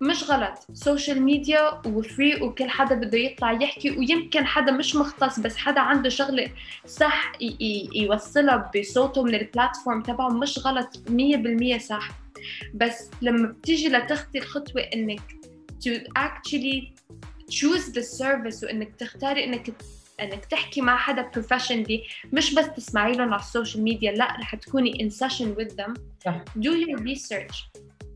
مش 0.00 0.30
غلط. 0.30 0.66
social 0.72 1.22
media 1.22 1.80
و 1.86 1.97
free 1.97 2.42
وكل 2.42 2.68
حدا 2.70 2.94
بده 2.94 3.18
يطلع 3.18 3.52
يحكي 3.52 3.90
ويمكن 3.90 4.46
حدا 4.46 4.72
مش 4.72 4.96
مختص 4.96 5.40
بس 5.40 5.56
حدا 5.56 5.80
عنده 5.80 6.08
شغلة 6.08 6.50
صح 6.86 7.32
يوصلها 7.94 8.70
بصوته 8.76 9.22
من 9.22 9.34
ال 9.34 9.42
platform 9.42 10.02
تبعه 10.02 10.28
مش 10.28 10.58
غلط. 10.58 11.02
100% 11.76 11.78
صح. 11.78 12.08
بس 12.74 13.10
لما 13.22 13.48
بتيجي 13.48 13.88
لتخطي 13.88 14.38
الخطوة 14.38 14.82
إنك 14.82 15.20
to 15.84 15.90
actually 16.18 16.92
choose 17.50 17.92
the 17.92 18.02
service 18.20 18.64
وإنك 18.64 18.94
تختاري 18.98 19.44
إنك 19.44 19.74
إنك 20.20 20.44
تحكي 20.44 20.80
مع 20.80 20.96
حدا 20.96 21.30
professionally 21.34 22.02
مش 22.32 22.54
بس 22.54 22.66
تسمعي 22.76 23.12
لهم 23.12 23.32
على 23.32 23.42
ال 23.42 23.48
social 23.48 23.84
media 23.84 24.12
لا 24.12 24.36
رح 24.40 24.54
تكوني 24.54 24.92
in 24.92 25.12
session 25.12 25.46
with 25.60 25.72
them. 25.76 25.94
صح. 26.24 26.44
do 26.58 26.70
your 26.70 26.98
research. 26.98 27.68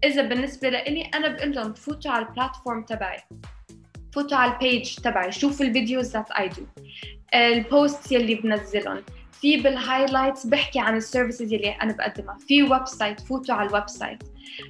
إذا 0.05 0.23
بالنسبة 0.23 0.69
لإلي 0.69 1.03
أنا 1.03 1.29
بقول 1.29 1.55
لهم 1.55 1.73
فوتوا 1.73 2.11
على 2.11 2.27
ال 2.27 2.33
platform 2.33 2.85
تبعي. 2.85 3.19
فوتوا 4.15 4.37
على 4.39 4.53
ال 4.53 4.61
page 4.61 4.95
تبعي. 4.95 5.33
شوفوا 5.33 5.67
ال 5.67 5.73
videos 5.73 6.11
that 6.11 6.31
I 6.31 6.49
do 6.49 6.67
ال 7.35 7.50
post 7.50 8.13
يلي 8.13 8.35
بنزلهم. 8.35 9.03
في 9.41 9.57
بال 9.57 9.72
highlights 9.72 10.47
بحكي 10.47 10.81
عن 10.81 10.97
ال 10.97 11.03
services 11.03 11.53
يلي 11.53 11.71
أنا 11.71 11.93
بقدمها. 11.93 12.39
في 12.49 12.63
website 12.63 13.21
فوتوا 13.21 13.55
على 13.55 13.69
ال 13.69 13.89
website 13.89 14.23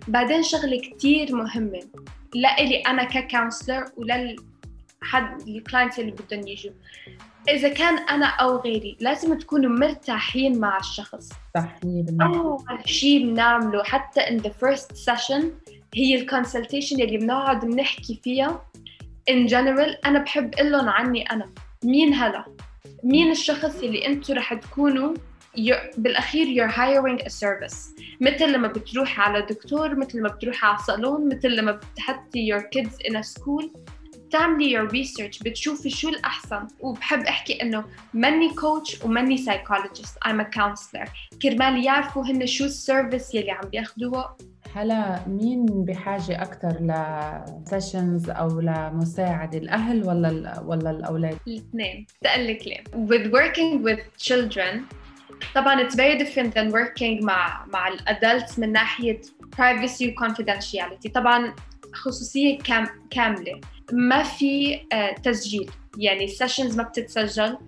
بعدين 0.08 0.42
شغلة 0.42 0.80
كتير 0.80 1.34
مهمة. 1.34 1.80
لإلي 2.34 2.76
أنا 2.76 3.04
ك 3.04 3.12
counselor 3.12 3.84
ولل 3.96 4.36
حد 5.02 5.48
ال 5.48 5.55
clients 5.55 5.98
اللي 5.98 6.12
بدهم 6.12 6.48
يجوا. 6.48 6.72
إذا 7.48 7.68
كان 7.68 7.98
أنا 7.98 8.26
أو 8.26 8.56
غيري 8.56 8.96
لازم 9.00 9.38
تكونوا 9.38 9.70
مرتاحين 9.70 10.60
مع 10.60 10.78
الشخص. 10.78 11.28
صح 11.56 11.76
100% 11.84 12.22
اول 12.22 12.58
شيء 12.84 13.26
بنعمله. 13.26 13.82
حتى 13.82 14.20
in 14.20 14.40
the 14.42 14.50
first 14.50 14.88
session 15.10 15.44
هي 15.94 16.14
ال 16.14 16.21
consultation 16.21 17.00
اللي 17.00 17.18
بنقعد 17.18 17.64
بنحكي 17.64 18.20
فيها. 18.24 18.64
In 19.30 19.48
general 19.48 20.06
أنا 20.06 20.18
بحب 20.18 20.54
أقول 20.54 20.72
لهم 20.72 20.88
عني 20.88 21.22
أنا 21.22 21.50
مين 21.84 22.14
هلا؟ 22.14 22.44
مين 23.04 23.30
الشخص 23.30 23.82
اللي 23.82 24.06
أنتم 24.06 24.34
رح 24.34 24.54
تكونوا 24.54 25.14
بالأخير 25.96 26.46
you're 26.46 26.72
hiring 26.72 27.24
a 27.24 27.28
service 27.28 28.02
مثل 28.20 28.52
لما 28.52 28.68
بتروحي 28.68 29.22
على 29.22 29.42
دكتور 29.42 29.94
مثل 29.94 30.18
لما 30.18 30.28
بتروحي 30.28 30.66
على 30.66 30.78
صالون 30.78 31.28
مثل 31.36 31.48
لما 31.48 31.72
بتحطي 31.72 32.54
your 32.54 32.62
kids 32.62 32.92
in 33.08 33.16
a 33.16 33.22
school. 33.22 33.68
بتعملي 34.32 34.78
your 34.78 34.90
research 34.90 35.42
بتشوفي 35.42 35.90
شو 35.90 36.08
الأحسن. 36.08 36.66
وبحب 36.80 37.20
أحكي 37.20 37.62
إنه 37.62 37.84
ماني 38.14 38.48
coach 38.50 39.04
وماني 39.04 39.36
psychologist 39.38 40.28
I'm 40.28 40.40
a 40.40 40.44
counselor. 40.58 41.08
كرمال 41.42 41.84
يعرفوا 41.84 42.24
هن 42.24 42.46
شو 42.46 42.64
ال 42.64 42.73
service 42.73 43.34
يلي 43.34 43.50
عم 43.50 43.68
بياخدوها 43.68 44.36
هلا 44.76 45.20
مين 45.26 45.66
بحاجة 45.66 46.42
أكثر 46.42 46.76
ل 46.80 46.97
sessions 46.97 48.30
أو 48.30 48.60
لمساعدة 48.60 49.58
الأهل 49.58 50.04
ولا 50.08 50.28
ال- 50.28 50.62
ولا 50.66 50.90
الأولاد؟ 50.90 51.38
الاثنين. 51.46 52.06
بدي 52.22 52.52
لك 52.52 52.66
ليه. 52.66 52.84
With 53.06 53.32
working 53.32 53.84
with 53.84 54.26
children 54.28 54.80
طبعا 55.54 55.88
it's 55.88 55.94
very 55.94 56.18
different 56.24 56.54
than 56.54 56.72
working 56.72 57.24
مع 57.24 57.66
مع 57.72 57.88
ال 57.88 57.98
adults 57.98 58.58
من 58.58 58.72
ناحية 58.72 59.20
privacy 59.56 60.02
و 60.02 60.26
confidentiality. 60.26 61.10
طبعا 61.14 61.54
خصوصية 61.92 62.58
كام 62.58 62.86
كاملة. 63.10 63.60
ما 63.92 64.22
في 64.22 64.80
آه، 64.92 65.12
تسجيل. 65.14 65.70
يعني 65.98 66.24
ال 66.24 66.30
sessions 66.30 66.76
ما 66.76 66.82
بتتسجل. 66.82 67.58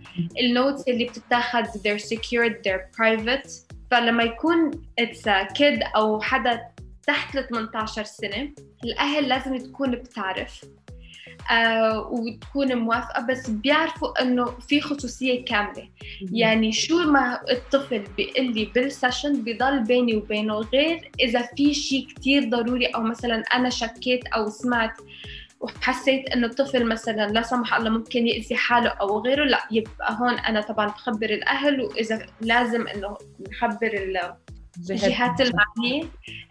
ال 0.40 0.48
notes 0.48 0.88
اللي 0.88 1.04
بتتاخد 1.04 1.64
they're 1.64 2.02
secured 2.02 2.52
they're 2.52 2.96
private. 3.00 3.50
فلما 3.90 4.22
يكون 4.22 4.70
it's 5.00 5.26
a 5.26 5.52
kid 5.54 5.96
أو 5.96 6.20
حدا 6.20 6.60
تحت 7.06 7.36
ال 7.36 7.48
18 7.48 8.04
سنة 8.04 8.54
الأهل 8.84 9.28
لازم 9.28 9.56
تكون 9.56 9.90
بتعرف. 9.90 10.64
آه 11.50 12.08
وتكون 12.12 12.74
موافقة 12.76 13.26
بس 13.26 13.50
بيعرفوا 13.50 14.22
إنه 14.22 14.44
في 14.44 14.80
خصوصية 14.80 15.44
كاملة. 15.44 15.88
يعني 16.32 16.72
شو 16.72 16.98
ما 17.10 17.40
الطفل 17.50 18.04
بيقول 18.16 18.54
لي 18.54 18.64
بالسيشن 18.74 19.42
بضل 19.44 19.82
بيني 19.84 20.16
وبينه 20.16 20.54
غير 20.54 21.10
إذا 21.20 21.42
في 21.56 21.74
شيء 21.74 22.06
كتير 22.08 22.48
ضروري 22.48 22.86
أو 22.86 23.02
مثلا 23.02 23.42
أنا 23.54 23.70
شكيت 23.70 24.26
أو 24.26 24.48
سمعت 24.48 24.92
وحسيت 25.60 26.28
إنه 26.28 26.46
الطفل 26.46 26.86
مثلا 26.86 27.26
لا 27.26 27.42
سمح 27.42 27.74
الله 27.74 27.90
ممكن 27.90 28.26
يأذي 28.26 28.56
حاله 28.56 28.88
أو 28.88 29.20
غيره 29.20 29.44
لا 29.44 29.58
يبقى 29.70 30.16
هون 30.20 30.38
أنا 30.38 30.60
طبعا 30.60 30.86
بخبر 30.86 31.30
الأهل 31.30 31.80
وإذا 31.80 32.26
لازم 32.40 32.88
إنه 32.88 33.16
نخبر 33.50 33.86
ال- 33.86 34.34
الجهات 34.90 35.40
المعنية. 35.40 36.04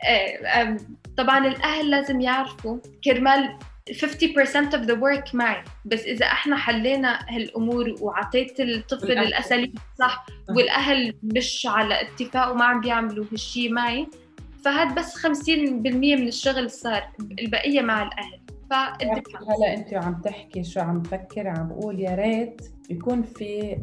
آه، 0.05 0.77
طبعا 1.17 1.47
الأهل 1.47 1.89
لازم 1.91 2.21
يعرفوا 2.21 2.77
كرمال 3.03 3.57
50% 3.91 4.73
of 4.73 4.87
the 4.87 4.95
work 4.95 5.35
معي. 5.35 5.63
بس 5.85 5.99
إذا 5.99 6.25
إحنا 6.25 6.57
حلينا 6.57 7.19
هالأمور 7.29 7.95
وعطيت 8.01 8.59
الطفل. 8.59 9.11
الأساليب 9.11 9.77
الصح 9.93 10.25
والأهل 10.49 11.15
مش 11.23 11.67
على 11.69 12.01
اتفاق 12.01 12.51
وما 12.51 12.65
عم 12.65 12.81
بيعملوا 12.81 13.25
هالشيء 13.31 13.73
معي 13.73 14.07
فهاد 14.65 14.95
بس 14.95 15.15
50% 15.15 15.27
من 15.49 16.27
الشغل 16.27 16.71
صار 16.71 17.09
البقية 17.39 17.81
مع 17.81 18.03
الأهل. 18.03 18.39
هلا 18.71 19.73
أنت 19.73 19.93
وعم 19.93 20.21
تحكي 20.21 20.63
شو 20.63 20.79
عم 20.79 20.99
بفكر 20.99 21.47
عم 21.47 21.67
بقول 21.67 21.99
يا 21.99 22.15
ريت 22.15 22.61
يكون 22.89 23.23
في 23.23 23.77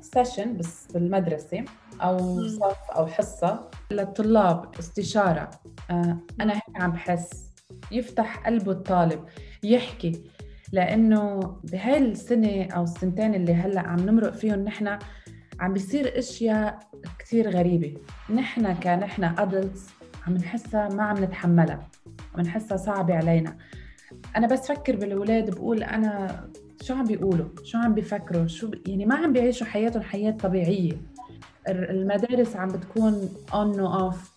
session 0.00 0.56
بس 0.56 0.86
بالمدرسة 0.94 1.64
أو. 2.00 2.48
صف 2.48 2.90
أو 2.96 3.06
حصة 3.06 3.70
للطلاب 3.90 4.78
استشارة. 4.78 5.50
آه، 5.90 6.18
أنا 6.40 6.54
هيك 6.54 6.62
عم 6.76 6.90
بحس. 6.90 7.51
يفتح 7.92 8.46
قلبه 8.46 8.72
الطالب 8.72 9.24
يحكي. 9.62 10.22
لأنه 10.72 11.40
بهاي 11.64 11.98
السنة 11.98 12.64
أو 12.64 12.82
السنتين 12.82 13.34
اللي 13.34 13.54
هلأ 13.54 13.80
عم 13.80 14.00
نمرق 14.00 14.32
فيهم 14.32 14.58
نحن 14.58 14.98
عم 15.60 15.72
بيصير 15.72 16.18
أشياء 16.18 16.78
كثير 17.18 17.50
غريبة. 17.50 17.94
نحن 18.34 18.74
كنحن 18.74 19.24
adults 19.24 19.88
عم 20.26 20.34
نحسها 20.34 20.88
ما 20.88 21.02
عم 21.02 21.24
نتحملها 21.24 21.88
عم 22.34 22.40
نحسها 22.40 22.76
صعبة 22.76 23.14
علينا. 23.14 23.56
أنا 24.36 24.46
بس 24.46 24.72
فكر 24.72 24.96
بالأولاد 24.96 25.50
بقول 25.50 25.82
أنا 25.82 26.40
شو 26.82 26.94
عم 26.94 27.04
بيقولوا؟ 27.04 27.48
شو 27.64 27.78
عم 27.78 27.94
بيفكروا؟ 27.94 28.46
شو 28.46 28.70
ب... 28.70 28.88
يعني 28.88 29.06
ما 29.06 29.14
عم 29.14 29.32
بيعيشوا 29.32 29.66
حياتهم 29.66 30.02
حياة 30.02 30.30
طبيعية. 30.30 30.92
المدارس 31.68 32.56
عم 32.56 32.68
بتكون 32.68 33.28
on 33.54 33.80
و 33.80 33.93
off 33.93 34.32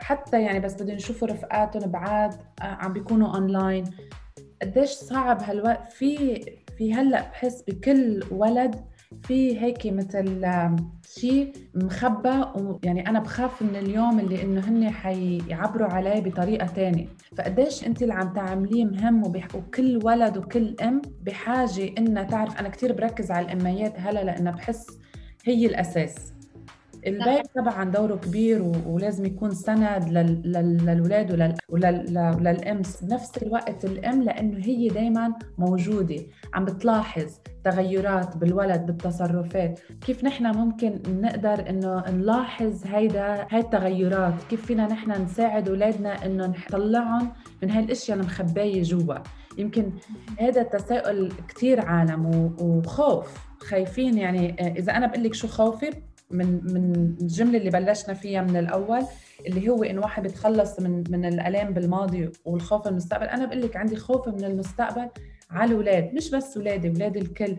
حتى 0.00 0.42
يعني 0.42 0.60
بس 0.60 0.74
بدهم 0.74 0.96
يشوفوا 0.96 1.28
رفقاتهم 1.28 1.90
بعاد 1.90 2.34
آه 2.34 2.64
عم 2.64 2.92
بيكونوا 2.92 3.34
اونلاين 3.34 3.84
قديش 4.62 4.90
صعب 4.90 5.42
هالوقت 5.42 5.92
في 5.92 6.40
في 6.78 6.94
هلأ 6.94 7.20
بحس 7.20 7.62
بكل 7.68 8.20
ولد 8.30 8.74
في 9.22 9.60
هيك 9.60 9.86
مثل 9.86 10.46
شيء 11.14 11.52
مخبى 11.74 12.44
ويعني 12.54 13.08
أنا 13.08 13.20
بخاف 13.20 13.62
من 13.62 13.76
اليوم 13.76 14.20
اللي 14.20 14.42
إنه 14.42 14.60
هن 14.60 14.90
حيعبروا 14.90 15.88
عليه 15.88 16.20
بطريقة 16.20 16.66
تانية. 16.66 17.06
فقديش 17.38 17.86
أنت 17.86 18.02
اللي 18.02 18.14
عم 18.14 18.32
تعمليه 18.32 18.84
مهم 18.84 19.24
وبح... 19.24 19.54
وكل 19.54 20.00
ولد 20.04 20.36
وكل 20.38 20.76
أم 20.82 21.02
بحاجة 21.22 21.90
إنها 21.98 22.22
تعرف. 22.22 22.58
أنا 22.60 22.68
كثير 22.68 22.92
بركز 22.92 23.30
على 23.30 23.46
الأميات 23.46 23.94
هلأ 23.96 24.24
لانها 24.24 24.52
بحس 24.52 24.86
هي 25.44 25.66
الأساس. 25.66 26.32
البيت 27.06 27.46
طبعا 27.56 27.84
دوره 27.84 28.16
كبير. 28.16 28.62
ولازم 28.86 29.24
يكون 29.24 29.50
سند 29.50 30.08
لل... 30.08 30.42
لل... 30.44 30.86
للولاد 30.86 31.32
ولل... 31.32 31.54
ولل... 31.68 32.34
وللام 32.36 32.82
بنفس 33.02 33.38
الوقت 33.42 33.84
الأم 33.84 34.22
لأنه 34.22 34.58
هي 34.58 34.88
دائما 34.88 35.34
موجودة 35.58 36.16
عم 36.54 36.64
بتلاحظ 36.64 37.38
تغيرات 37.64 38.36
بالولد 38.36 38.86
بالتصرفات. 38.86 39.80
كيف 40.06 40.24
نحن 40.24 40.46
ممكن 40.56 41.02
نقدر 41.08 41.68
إنه 41.70 42.04
نلاحظ 42.10 42.86
هيدا 42.86 43.46
هاي 43.50 43.60
التغيرات؟ 43.60 44.34
كيف 44.50 44.66
فينا 44.66 44.86
نحن 44.86 45.22
نساعد 45.22 45.68
أولادنا 45.68 46.26
إنه 46.26 46.46
نطلعهم 46.46 47.32
من 47.62 47.70
هاي 47.70 47.84
الاشياء 47.84 48.18
المخباية 48.18 48.82
جوا؟ 48.82 49.14
يمكن 49.58 49.92
هذا 50.38 50.60
التساؤل 50.60 51.32
كثير 51.48 51.80
عالم 51.80 52.54
وخوف. 52.60 53.50
خايفين 53.60 54.18
يعني 54.18 54.54
إذا 54.78 54.92
أنا 54.92 55.06
بقول 55.06 55.24
لك 55.24 55.34
شو 55.34 55.48
خوفي؟ 55.48 55.90
من 56.30 56.60
من 56.64 57.14
الجملة 57.20 57.58
اللي 57.58 57.70
بلشنا 57.70 58.14
فيها 58.14 58.42
من 58.42 58.56
الأول 58.56 59.02
اللي 59.46 59.68
هو 59.68 59.82
انه 59.82 60.00
واحد 60.00 60.22
بيتخلص 60.22 60.80
من 60.80 61.04
من 61.10 61.24
الألام 61.24 61.72
بالماضي 61.74 62.30
والخوف 62.44 62.86
من 62.86 62.90
المستقبل. 62.92 63.26
أنا 63.26 63.44
بقول 63.46 63.62
لك 63.62 63.76
عندي 63.76 63.96
خوف 63.96 64.28
من 64.28 64.44
المستقبل 64.44 65.08
على 65.50 65.70
الأولاد 65.70 66.14
مش 66.14 66.30
بس 66.30 66.56
أولادي 66.56 66.88
أولاد 66.88 67.16
الكل. 67.16 67.56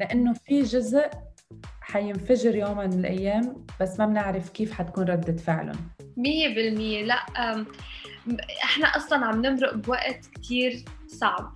لأنه 0.00 0.32
في 0.32 0.62
جزء 0.62 1.04
حينفجر 1.80 2.54
يوم 2.56 2.78
من 2.78 2.92
الأيام 2.92 3.66
بس 3.80 3.98
ما 4.00 4.06
بنعرف 4.06 4.50
كيف 4.50 4.72
حتكون 4.72 5.04
ردة 5.04 5.36
فعلهم. 5.36 5.78
مية 6.16 6.54
بالمية. 6.54 7.04
لا 7.04 7.14
أم، 7.14 7.66
إحنا 8.64 8.86
أصلا 8.86 9.26
عم 9.26 9.46
نمرق 9.46 9.74
بوقت 9.74 10.26
كتير 10.26 10.84
صعب. 11.06 11.52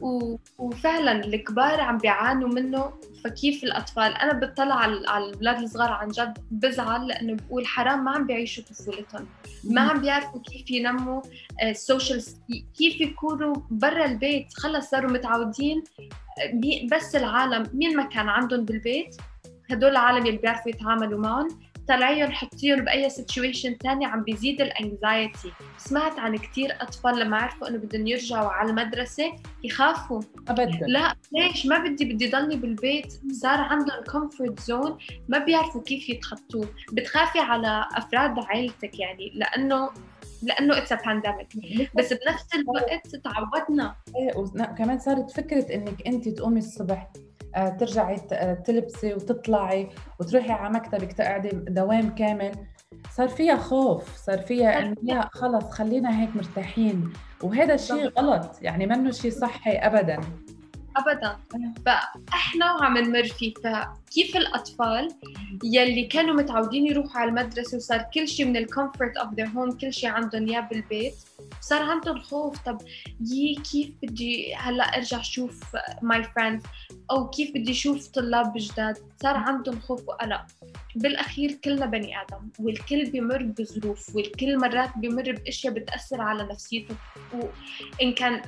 و... 0.00 0.36
وفعلا 0.58 1.24
الكبار 1.24 1.80
عم 1.80 1.98
بيعانوا 1.98 2.48
منه 2.48 2.92
فكيف 3.26 3.64
الأطفال؟ 3.64 4.12
أنا 4.14 4.32
بطلع 4.32 4.74
على 4.74 4.92
الأولاد 4.92 5.62
الصغار 5.62 5.92
عن 5.92 6.08
جد 6.08 6.38
بزعل 6.50 7.08
لأنه 7.08 7.36
بقول 7.36 7.66
حرام 7.66 8.04
ما 8.04 8.10
عم 8.10 8.26
بيعيشوا 8.26 8.64
طفولتهم. 8.64 9.26
ما 9.64 9.80
عم 9.80 10.00
بيعرفوا 10.00 10.40
كيف 10.40 10.70
ينموا 10.70 11.22
السوشيال 11.62 12.22
كيف 12.78 13.00
يكونوا 13.00 13.54
برا 13.70 14.04
البيت. 14.04 14.46
خلص 14.54 14.90
صاروا 14.90 15.10
متعودين 15.10 15.84
آه، 16.38 16.96
بس 16.96 17.16
العالم 17.16 17.70
مين 17.74 17.96
ما 17.96 18.02
كان 18.02 18.28
عندهم 18.28 18.64
بالبيت؟ 18.64 19.16
هدول 19.70 19.90
العالم 19.90 20.26
اللي 20.26 20.38
بيعرفوا 20.38 20.70
يتعاملوا 20.70 21.20
معهم. 21.20 21.48
طلعيهم 21.88 22.32
حطيهم 22.32 22.84
بأي 22.84 23.10
situation 23.10 23.78
تاني 23.78 24.04
عم 24.04 24.22
بيزيد 24.22 24.60
ال 24.60 24.71
anxiety 24.71 25.52
سمعت 25.78 26.18
عن 26.18 26.36
كتير 26.36 26.76
أطفال 26.80 27.18
لما 27.18 27.36
عرفوا 27.36 27.68
إنه 27.68 27.78
بدهم 27.78 28.06
يرجعوا 28.06 28.48
على 28.48 28.70
المدرسة 28.70 29.32
يخافوا. 29.64 30.20
ابدا. 30.48 30.86
لا 30.86 31.16
ليش؟ 31.32 31.66
ما 31.66 31.78
بدي 31.78 32.04
بدي 32.04 32.30
ضلني 32.30 32.56
بالبيت. 32.56 33.20
صار 33.32 33.60
عندهم 33.60 34.04
comfort 34.12 34.60
zone 34.60 34.98
ما 35.28 35.38
بيعرفوا 35.38 35.82
كيف 35.82 36.08
يتخطوه. 36.08 36.68
بتخافي 36.92 37.38
على 37.38 37.88
أفراد 37.94 38.38
عائلتك 38.38 38.98
يعني 38.98 39.32
لأنه 39.34 39.90
لأنه 40.42 40.78
it's 40.78 40.92
pandemic 40.92 41.90
بس 41.96 42.12
بنفس 42.12 42.54
الوقت 42.54 43.16
تعودنا. 43.16 43.96
إيه، 44.16 44.36
وكمان 44.36 44.98
صارت 44.98 45.30
فكرة 45.30 45.74
إنك 45.74 46.06
أنت 46.06 46.28
تقومي 46.28 46.58
الصبح. 46.58 47.12
ترجعي 47.80 48.16
ت- 48.16 48.32
آه، 48.32 48.54
تلبسي 48.54 49.14
وتطلعي 49.14 49.88
وتروحي 50.20 50.52
على 50.52 50.74
مكتبك 50.74 51.12
تقعدي 51.12 51.48
دوام 51.52 52.14
كامل. 52.14 52.52
صار 53.16 53.28
فيها 53.28 53.56
خوف 53.56 54.16
صار 54.16 54.38
فيها 54.38 54.78
إنه 54.78 54.94
لا 55.02 55.28
خلص 55.32 55.64
خلينا 55.70 56.22
هيك 56.22 56.36
مرتاحين. 56.36 57.12
وهذا 57.42 57.74
الشيء 57.74 58.08
غلط 58.20 58.58
يعني 58.62 58.86
منه 58.86 59.10
شيء 59.10 59.30
صحي 59.30 59.72
أبدا. 59.72 60.20
ابدا. 60.96 61.36
فإحنا 61.86 62.64
عم 62.66 62.98
نمر 62.98 63.24
فيه 63.24 63.54
فكيف 63.54 64.36
الأطفال 64.36 65.08
يلي 65.64 66.04
كانوا 66.04 66.34
متعودين 66.34 66.86
يروحوا 66.86 67.20
على 67.20 67.28
المدرسة 67.30 67.76
وصار 67.76 68.04
كل 68.14 68.28
شيء 68.28 68.46
من 68.46 68.56
ال 68.56 68.63
comfort 68.63 69.16
of 69.16 69.34
their 69.34 69.46
home 69.48 69.70
كل 69.70 69.92
شيء 69.92 70.10
عندهم 70.10 70.48
إياه 70.48 70.60
بالبيت 70.60 71.14
صار 71.60 71.82
عندهم 71.82 72.20
خوف. 72.20 72.58
طب 72.58 72.78
يي 73.20 73.54
كيف 73.54 73.90
بدي 74.02 74.54
هلا 74.54 74.84
ارجع 74.96 75.20
أشوف 75.20 75.76
my 76.02 76.24
friends 76.24 76.62
أو 77.10 77.30
كيف 77.30 77.50
بدي 77.50 77.70
أشوف 77.70 78.08
طلاب 78.08 78.52
جداد؟ 78.56 78.96
صار 79.22 79.36
عندهم 79.36 79.80
خوف. 79.80 80.08
وقلق 80.08 80.46
بالأخير 80.96 81.52
كلنا 81.52 81.86
بني 81.86 82.20
آدم 82.22 82.48
والكل 82.58 83.10
بيمر 83.10 83.42
بظروف 83.42 84.16
والكل 84.16 84.58
مرات 84.58 84.98
بيمر 84.98 85.32
بأشياء 85.32 85.72
بتأثر 85.72 86.20
على 86.20 86.42
نفسيته. 86.42 86.96
وان 87.34 88.12
كان 88.12 88.42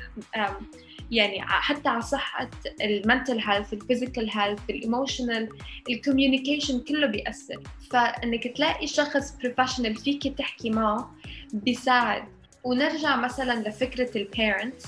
يعني 1.11 1.41
حتى 1.43 1.89
على 1.89 2.03
صحة 2.03 2.51
المنتل 2.81 3.39
هيلث 3.41 3.73
الفيزيكال 3.73 4.31
هيلث 4.31 4.61
الايموشنال 4.71 5.49
الكوميونيكيشن 5.91 6.81
كله 6.81 7.07
بيأثر. 7.07 7.63
فإنك 7.91 8.57
تلاقي 8.57 8.87
شخص 8.87 9.37
professional 9.37 9.97
فيك 9.97 10.39
تحكي 10.39 10.71
معه 10.71 11.15
بيساعد. 11.53 12.38
ونرجع 12.69 13.17
مثلا 13.17 13.69
لفكرة 13.69 14.19
البيرنتس 14.19 14.87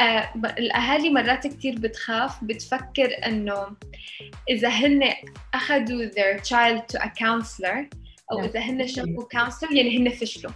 آه 0.00 0.30
الأهالي 0.58 1.10
مرات 1.10 1.46
كتير 1.46 1.78
بتخاف 1.78 2.44
بتفكر 2.44 3.26
إنه 3.26 3.66
إذا 4.50 4.68
هن 4.68 5.12
أخذوا 5.54 6.10
their 6.10 6.38
child 6.40 6.82
to 6.92 7.00
a 7.00 7.08
counselor 7.08 7.88
أو 8.32 8.38
نعم. 8.38 8.48
إذا 8.48 8.60
هن 8.60 8.86
شافوا 8.86 9.24
counselor 9.36 9.72
يعني 9.72 9.98
هن 9.98 10.08
فشلوا. 10.10 10.52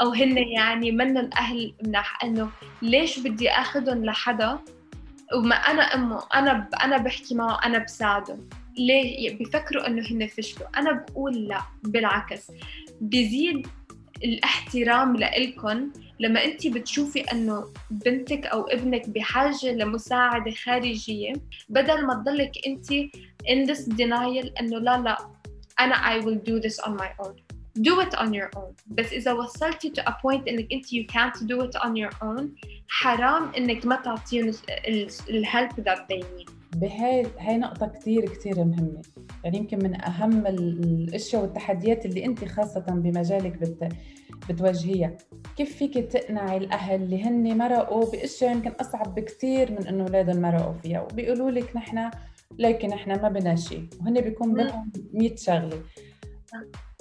أو 0.00 0.12
هن 0.12 0.38
يعني 0.38 0.92
منن 0.92 1.30
أهل 1.38 1.74
مناح 1.86 2.24
إنه 2.24 2.50
ليش 2.82 3.18
بدي 3.18 3.50
اخذهم 3.50 4.04
لحدا؟ 4.04 4.58
وما 5.34 5.54
أنا 5.54 5.82
أمه 5.82 6.22
أنا. 6.34 6.68
أنا 6.84 6.96
بحكي 6.96 7.34
معه 7.34 7.60
أنا 7.64 7.78
بساعده. 7.78 8.38
ليه؟ 8.78 9.36
بيفكروا 9.38 9.86
إنه 9.86 10.02
هن 10.10 10.26
فشلوا. 10.26 10.68
أنا 10.76 10.92
بقول 10.92 11.48
لا 11.48 11.60
بالعكس. 11.82 12.52
بيزيد 13.00 13.66
الاحترام 14.24 15.16
لإلكم 15.16 15.92
لما 16.20 16.44
انت 16.44 16.66
بتشوفي 16.66 17.20
انه 17.20 17.72
بنتك 17.90 18.46
أو 18.46 18.62
ابنك 18.62 19.08
بحاجة 19.08 19.72
لمساعدة 19.72 20.50
خارجية 20.50 21.32
بدل 21.68 22.06
ما 22.06 22.14
تضلك 22.14 22.52
انت 22.66 22.92
in 23.44 23.68
this 23.70 23.88
denial 23.88 24.60
انه 24.60 24.78
لا 24.78 24.98
لا 24.98 25.18
أنا 25.80 25.94
I 25.94 26.24
will 26.24 26.38
do 26.38 26.60
this 26.60 26.78
on 26.86 26.96
my 26.96 27.08
own. 27.26 27.34
Do 27.82 28.00
it 28.00 28.14
on 28.14 28.32
your 28.32 28.50
own. 28.56 28.74
بس 28.86 29.12
إذا 29.12 29.32
وصلتي 29.32 29.90
to 29.90 30.02
a 30.02 30.12
point 30.12 30.48
إنك 30.48 30.72
أنت 30.72 30.86
you 30.86 31.04
can't 31.12 31.46
do 31.48 31.60
it 31.64 31.76
on 31.82 31.96
your 31.96 32.14
own 32.22 32.48
حرام 32.88 33.52
إنك 33.56 33.86
ما 33.86 33.96
تعطيهم 33.96 34.52
ال 35.28 35.46
help 35.46 35.72
that 35.72 35.98
they 36.08 36.18
need. 36.18 36.50
بهاي 36.76 37.26
هاي 37.38 37.58
نقطة 37.58 37.86
كتير 37.86 38.24
كتير 38.26 38.64
مهمة. 38.64 39.02
يعني 39.44 39.58
يمكن 39.58 39.78
من 39.78 40.04
أهم 40.04 40.46
الأشياء 40.46 41.42
والتحديات 41.42 42.06
اللي 42.06 42.24
أنت 42.24 42.44
خاصة 42.44 42.80
بمجالك 42.80 43.56
بت... 43.58 43.88
بتواجهيها. 44.48 45.16
كيف 45.56 45.76
فيك 45.76 45.98
تقنعي 45.98 46.56
الأهل 46.56 47.02
اللي 47.02 47.22
هن 47.22 47.58
مرقوا 47.58 48.10
بأشياء 48.10 48.52
يمكن 48.52 48.70
أصعب 48.70 49.14
بكتير 49.14 49.72
من 49.72 49.86
إنه 49.86 50.04
أولادهم 50.04 50.42
مرقوا 50.42 50.72
فيها؟ 50.72 51.00
وبيقولوا 51.00 51.50
لك 51.50 51.76
نحن 51.76 52.10
لكن 52.58 52.92
إحنا 52.92 53.22
ما 53.22 53.28
بدنا 53.28 53.56
شيء 53.56 53.86
وهن 54.00 54.20
بيكون 54.20 54.54
بدهم 54.54 54.92
100 55.12 55.36
شغلة. 55.36 55.82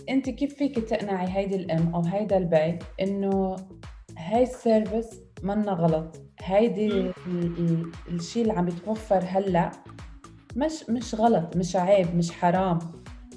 أنت 0.10 0.30
كيف 0.30 0.56
فيك 0.56 0.80
تقنعي 0.80 1.28
هيدي 1.30 1.56
الأم 1.56 1.96
أو 1.96 2.02
هيدا 2.02 2.38
البي 2.38 2.80
إنه 3.02 3.56
هاي 4.18 4.44
ال 4.44 4.54
service 4.54 5.23
منا 5.44 5.72
غلط. 5.72 6.22
هيدي 6.44 7.12
الشيء 8.10 8.42
اللي 8.42 8.54
عم 8.54 8.68
يتوفر 8.68 9.24
هلا 9.28 9.72
مش 10.56 10.90
مش 10.90 11.16
غلط 11.16 11.58
مش 11.58 11.76
عيب 11.76 12.16
مش 12.16 12.32
حرام. 12.32 12.80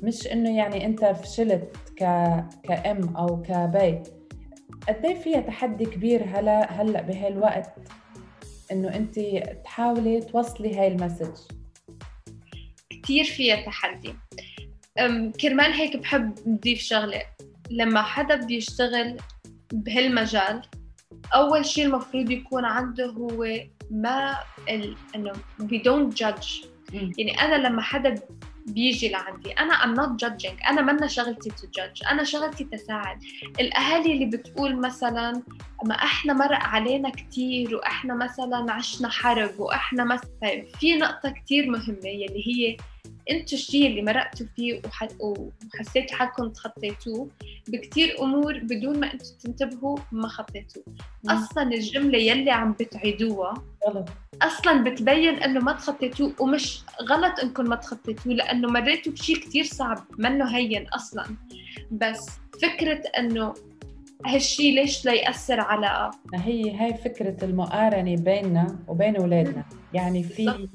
مش 0.03 0.27
إنه 0.27 0.57
يعني 0.57 0.87
أنت 0.87 1.05
فشلت 1.05 1.77
ك 1.97 1.99
كأم 2.63 3.17
أو 3.17 3.43
كبي 3.43 4.03
قد 4.89 5.05
إيه 5.05 5.15
فيها 5.15 5.41
تحدي 5.41 5.85
كبير 5.85 6.25
هلا 6.25 6.73
هلا 6.73 7.03
بهالوقت 7.03 7.75
إنه 8.73 8.97
أنت 8.97 9.21
تحاولي 9.65 10.21
توصلي 10.21 10.79
هاي 10.79 10.89
المسج؟ 10.89 11.37
كثير 13.03 13.25
فيها 13.25 13.67
تحدي. 13.67 14.15
كرمال 15.41 15.73
هيك 15.73 15.97
بحب 15.97 16.35
نضيف 16.47 16.79
شغلة. 16.81 17.23
لما 17.71 18.03
حدا 18.03 18.47
بيشتغل 18.47 19.17
بهالمجال 19.73 20.63
أول 21.35 21.67
شيء 21.67 21.85
المفروض 21.87 22.31
يكون 22.31 22.65
عنده 22.65 23.07
هو 23.07 23.47
ما 23.91 24.37
ال... 24.69 24.97
إنه 25.15 25.33
we 25.61 25.79
don't 25.83 26.17
judge. 26.19 26.67
يعني 26.93 27.41
أنا 27.41 27.69
لما 27.69 27.83
حدا 27.83 28.15
بيجي 28.67 29.09
لعندي 29.09 29.53
أنا 29.53 29.75
I'm 29.75 29.97
not 29.99 30.27
judging. 30.27 30.69
أنا 30.71 30.83
منا 30.83 31.07
شغلتي 31.07 31.51
to 31.51 31.65
judge. 31.65 32.11
أنا 32.11 32.25
شغلتي 32.25 32.65
تساعد. 32.65 33.19
الأهالي 33.61 34.13
اللي 34.13 34.27
بتقول 34.27 34.81
مثلا 34.81 35.43
ما 35.85 35.95
إحنا 35.95 36.33
مرق 36.33 36.63
علينا 36.63 37.11
كتير 37.11 37.77
وإحنا 37.77 38.15
مثلا 38.15 38.73
عشنا 38.73 39.09
حرب 39.09 39.61
وإحنا 39.61 40.05
مثلا 40.05 40.31
طيب 40.43 40.67
في 40.81 40.97
نقطة 40.97 41.31
كتير 41.31 41.71
مهمة 41.71 42.09
يلي 42.09 42.47
هي 42.47 42.77
أنتوا 43.31 43.59
الشيء 43.59 43.87
اللي 43.87 44.03
مرقتوا 44.03 44.47
فيه 44.57 44.81
وحسيتوا 45.21 46.17
حالكم 46.17 46.49
تخطيتوه 46.49 47.31
بكتير 47.69 48.23
أمور 48.23 48.59
بدون 48.59 49.01
ما 49.01 49.13
أنتوا 49.13 49.27
تنتبهوا 49.41 49.99
ما 50.13 50.29
خطيتوه. 50.29 50.85
أصلا 51.29 51.63
الجملة 51.63 52.19
يلي 52.19 52.51
عم 52.51 52.73
بتعيدوها 52.73 53.55
غلط. 53.89 54.09
أصلا 54.43 54.85
بتبين 54.85 55.35
إنه 55.35 55.61
ما 55.61 55.73
تخطيتوه 55.73 56.33
ومش 56.41 56.83
غلط 57.03 57.41
إنكم 57.41 57.65
ما 57.65 57.77
تخطيتوه 57.77 58.33
لأنه 58.33 58.69
مريتوا 58.69 59.13
بشيء 59.13 59.37
كتير 59.37 59.65
صعب 59.65 59.99
منه 60.19 60.57
هين 60.57 60.89
أصلا. 60.89 61.25
بس 61.91 62.31
فكرة 62.63 63.03
إنه 63.19 63.55
هالشيء 64.27 64.75
ليش 64.75 65.05
لا 65.05 65.13
يأثر 65.13 65.61
على 65.61 66.11
هي 66.35 66.77
هاي 66.77 66.95
فكرة 66.95 67.45
المقارنة 67.45 68.17
بيننا 68.17 68.79
وبين 68.89 69.17
أولادنا. 69.17 69.65
يعني 69.95 70.23
في 70.23 70.69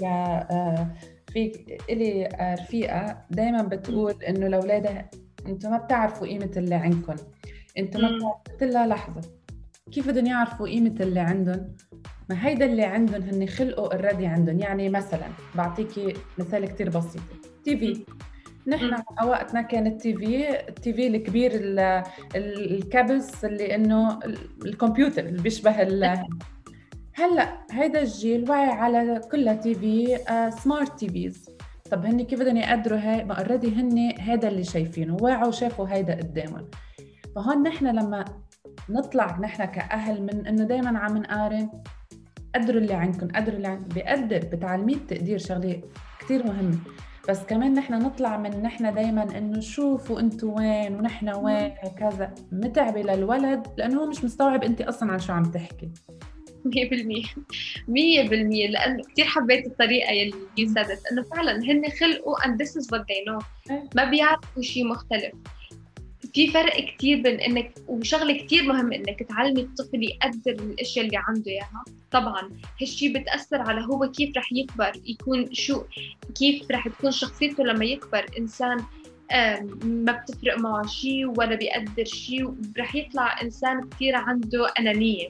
في 1.34 1.52
إلي 1.90 2.30
رفيقة 2.60 3.26
دايما 3.32 3.62
بتقول 3.64 4.24
إنه 4.24 4.48
لأولادها 4.48 5.10
أنتم 5.48 5.72
ما 5.72 5.78
بتعرفوا 5.78 6.28
قيمة 6.28 6.52
اللي 6.58 6.76
عندكم 6.76 7.16
أنتم 7.78 8.02
ما 8.02 8.08
بتعرفوا 8.18 8.68
لها 8.68 8.88
لحظة 8.88 9.22
كيف 9.92 10.08
بدهم 10.08 10.26
يعرفوا 10.26 10.68
قيمة 10.68 10.96
اللي 11.00 11.20
عندهم 11.20 11.76
ما 12.30 12.48
هيدا 12.48 12.66
اللي 12.66 12.84
عندهم 12.84 13.22
هن 13.22 13.48
خلقوا 13.48 13.94
already 13.94 14.26
عندهم 14.26 14.60
يعني 14.60 14.90
مثلا 14.90 15.28
بعطيكي 15.56 16.14
مثال 16.38 16.66
كتير 16.66 16.90
بسيط. 16.90 17.22
TV. 17.64 18.06
نحن 18.68 18.94
وقتنا 19.24 19.62
كان 19.62 19.88
ال 19.88 20.14
TV 20.14 20.50
ال 20.50 20.94
TV 20.94 21.08
الكبير 21.08 21.52
الكبس 22.36 23.46
اللي 23.46 23.76
إنه 23.76 24.20
الكمبيوتر 24.66 25.26
اللي 25.26 25.42
بيشبه 25.42 25.82
هلا 27.22 27.58
هيدا 27.72 28.02
الجيل 28.02 28.50
واعي 28.50 28.70
على 28.70 29.22
كلها 29.32 29.54
TV 29.54 30.18
smart 30.64 31.00
TVs 31.00 31.50
طب 31.92 32.06
هن 32.06 32.22
كيف 32.22 32.40
بدهم 32.40 32.58
يقدروا 32.58 33.00
هاي؟ 33.00 33.24
ما 33.24 33.34
already 33.34 33.76
هن 33.76 34.14
هذا 34.20 34.48
اللي 34.48 34.64
شايفينه 34.64 35.18
واعوا 35.22 35.48
وشافوا 35.48 35.88
هيدا 35.90 36.16
قدامهم. 36.16 36.68
فهون 37.36 37.64
نحن 37.64 37.88
لما 37.88 38.26
نطلع 38.90 39.40
نحن 39.40 39.66
كأهل 39.66 40.22
من 40.24 40.48
إنه 40.48 40.64
دائما 40.64 41.00
عم 41.00 41.18
نقارن 41.18 41.70
قدروا 42.56 42.82
اللي 42.82 42.94
عندكم 42.94 43.28
قدروا 43.28 43.58
اللي 43.58 43.68
عندكم. 43.68 43.96
بقدر 43.96 44.40
بتعلميه 44.52 44.96
التقدير 44.96 45.38
شغلة 45.38 45.82
كثير 46.20 46.48
مهمة. 46.48 46.78
بس 47.30 47.44
كمان 47.44 47.74
نحن 47.74 47.94
نطلع 47.94 48.38
من 48.38 48.62
نحن 48.62 48.94
دائما 48.94 49.38
إنه 49.38 49.60
شوفوا 49.60 50.20
أنتوا 50.20 50.58
وين 50.58 50.96
ونحن 50.96 51.30
وين 51.30 51.74
وكذا. 51.86 52.34
متعبة 52.52 53.02
للولد 53.02 53.68
لأنه 53.78 54.02
هو 54.02 54.06
مش 54.06 54.24
مستوعب 54.24 54.64
انت 54.64 54.82
أصلا 54.82 55.12
عن 55.12 55.20
شو 55.20 55.34
عم 55.34 55.44
تحكي. 55.44 55.92
100% 56.66 57.36
100% 57.88 58.70
لأنه 58.70 59.04
كثير 59.12 59.26
حبيت 59.26 59.68
الطريقة 59.68 60.12
يلي 60.12 60.34
يو 60.58 60.74
إنه 61.12 61.24
فعلا 61.24 61.52
هن 61.52 61.90
خلقوا 62.00 62.36
and 62.38 62.52
this 62.52 62.70
is 62.70 62.86
what 62.86 63.02
they 63.02 63.26
know. 63.28 63.46
ما 63.96 64.04
بيعرفوا 64.04 64.62
شيء 64.62 64.88
مختلف. 64.88 65.32
في 66.34 66.48
فرق 66.48 66.80
كتير 66.86 67.22
بين 67.22 67.40
إنك 67.40 67.74
وشغلة 67.88 68.38
كتير 68.38 68.64
مهم 68.64 68.94
إنك 68.94 69.24
تعلمي 69.24 69.62
الطفل 69.62 70.04
يقدر 70.04 70.64
الأشياء 70.64 71.06
اللي 71.06 71.18
عنده 71.28 71.52
إياها. 71.52 71.84
طبعا 72.12 72.50
هالشيء 72.82 73.20
بتأثر 73.20 73.62
على 73.62 73.82
هو 73.82 74.12
كيف 74.12 74.38
رح 74.38 74.54
يكبر 74.54 74.92
يكون 75.06 75.54
شو 75.54 75.84
كيف 76.40 76.72
رح 76.72 76.88
تكون 76.88 77.12
شخصيته 77.12 77.64
لما 77.64 77.86
يكبر. 77.86 78.26
إنسان 78.38 78.84
ما 79.84 80.12
بتفرق 80.12 80.60
معه 80.60 80.88
شيء 80.88 81.26
ولا 81.26 81.56
بيقدر 81.56 82.06
شيء 82.06 82.54
رح 82.78 82.96
يطلع 82.96 83.42
إنسان 83.42 83.90
كثير 83.90 84.16
عنده 84.16 84.74
أنانية. 84.80 85.30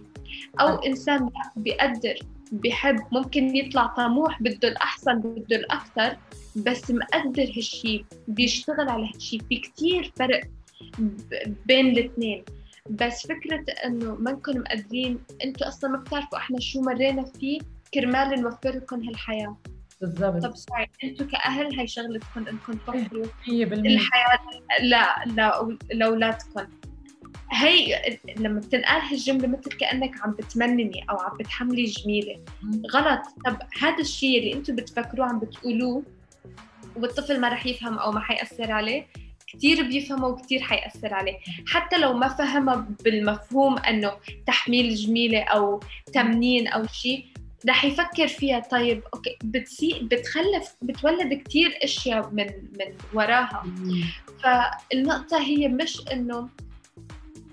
أو. 0.60 0.76
إنسان 0.76 1.30
بيقدر 1.56 2.16
بحب 2.52 3.00
ممكن 3.12 3.56
يطلع 3.56 3.86
طموح 3.86 4.42
بده 4.42 4.68
الأحسن 4.68 5.20
بده 5.20 5.56
الأكثر 5.56 6.18
بس 6.56 6.92
مقدر 6.92 7.44
هالشيء 7.44 8.06
بيشتغل 8.28 8.90
على 8.90 9.10
هالشيء 9.14 9.42
في 9.50 9.58
كثير 9.58 10.12
فرق 10.16 10.42
بين 11.66 11.86
الاثنين. 11.86 12.44
بس 12.90 13.28
فكرة 13.28 13.66
إنه 13.86 14.16
ما 14.16 14.32
نكون 14.32 14.60
مقدرين 14.60 15.20
إنتوا 15.44 15.68
أصلا 15.68 15.90
ما 15.90 15.98
بتعرفوا 15.98 16.38
إحنا 16.38 16.60
شو 16.60 16.82
مرينا 16.82 17.26
فيه 17.40 17.60
كرمال 17.94 18.42
نوفر 18.42 18.70
لكم 18.76 19.04
هالحياة. 19.04 19.58
بالضبط. 20.02 20.44
طب 20.44 20.56
سوري 20.56 20.88
أنتم 21.04 21.28
كأهل 21.28 21.80
هي 21.80 21.88
شغلتكم 21.88 22.48
إنكم 22.48 22.74
توفروا 22.74 23.26
100% 23.26 23.50
الحياة 23.50 24.40
لا 24.82 25.26
لا 25.26 25.78
لأولادكم. 25.92 26.68
هي 27.52 28.18
لما 28.38 28.60
بتنقال 28.60 29.02
هالجملة 29.02 29.48
مثل 29.48 29.72
كأنك 29.72 30.12
عم 30.22 30.32
بتمنني 30.32 31.06
أو 31.10 31.18
عم 31.18 31.38
بتحملي 31.38 31.84
جميلة. 31.84 32.40
غلط 32.94 33.22
طب 33.46 33.58
هذا 33.82 34.00
الشيء 34.00 34.40
اللي 34.40 34.54
أنتم 34.54 34.76
بتفكروه 34.76 35.26
عم 35.28 35.40
بتقولوه 35.40 36.04
والطفل 36.96 37.40
ما 37.40 37.50
رح 37.50 37.66
يفهم 37.66 37.98
أو 38.00 38.12
ما 38.12 38.20
حيأثر 38.20 38.72
عليه 38.72 39.08
كثير 39.48 39.84
بيفهمه 39.84 40.28
وكثير 40.28 40.62
حيأثر 40.62 41.14
عليه 41.14 41.38
حتى 41.68 41.98
لو 41.98 42.14
ما 42.14 42.28
فهمها 42.28 42.88
بالمفهوم 43.04 43.78
إنه 43.78 44.12
تحميل 44.48 44.96
جميلة 44.96 45.44
أو 45.44 45.80
تمنين 46.14 46.68
أو 46.68 46.88
شيء 46.88 47.26
رح 47.70 47.86
يفكر 47.86 48.28
فيها 48.28 48.60
طيب 48.60 49.04
أوكي 49.14 49.38
بتسي 49.44 50.00
بتخلف 50.04 50.76
بتولد 50.82 51.34
كثير 51.34 51.80
أشياء 51.84 52.30
من 52.30 52.48
من 52.80 52.94
وراها 53.14 53.64
مم. 53.66 54.04
فالنقطة 54.44 55.42
هي 55.42 55.68
مش 55.68 56.02
إنه 56.12 56.50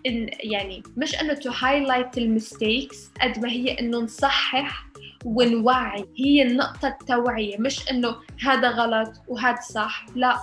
إن 0.06 0.30
يعني 0.40 0.82
مش 0.96 1.14
إنه 1.14 1.34
to 1.34 1.52
highlight 1.52 2.18
ال 2.18 2.28
mistakes 2.28 3.10
قد 3.20 3.38
ما 3.38 3.50
هي 3.50 3.80
إنه 3.80 3.98
نصحح 3.98 4.88
ونوعي. 5.24 6.04
هي 6.18 6.42
النقطة 6.42 6.88
التوعية 6.88 7.58
مش 7.58 7.90
إنه 7.90 8.16
هذا 8.42 8.68
غلط 8.68 9.12
وهذا 9.28 9.60
صح 9.60 10.06
لا. 10.14 10.36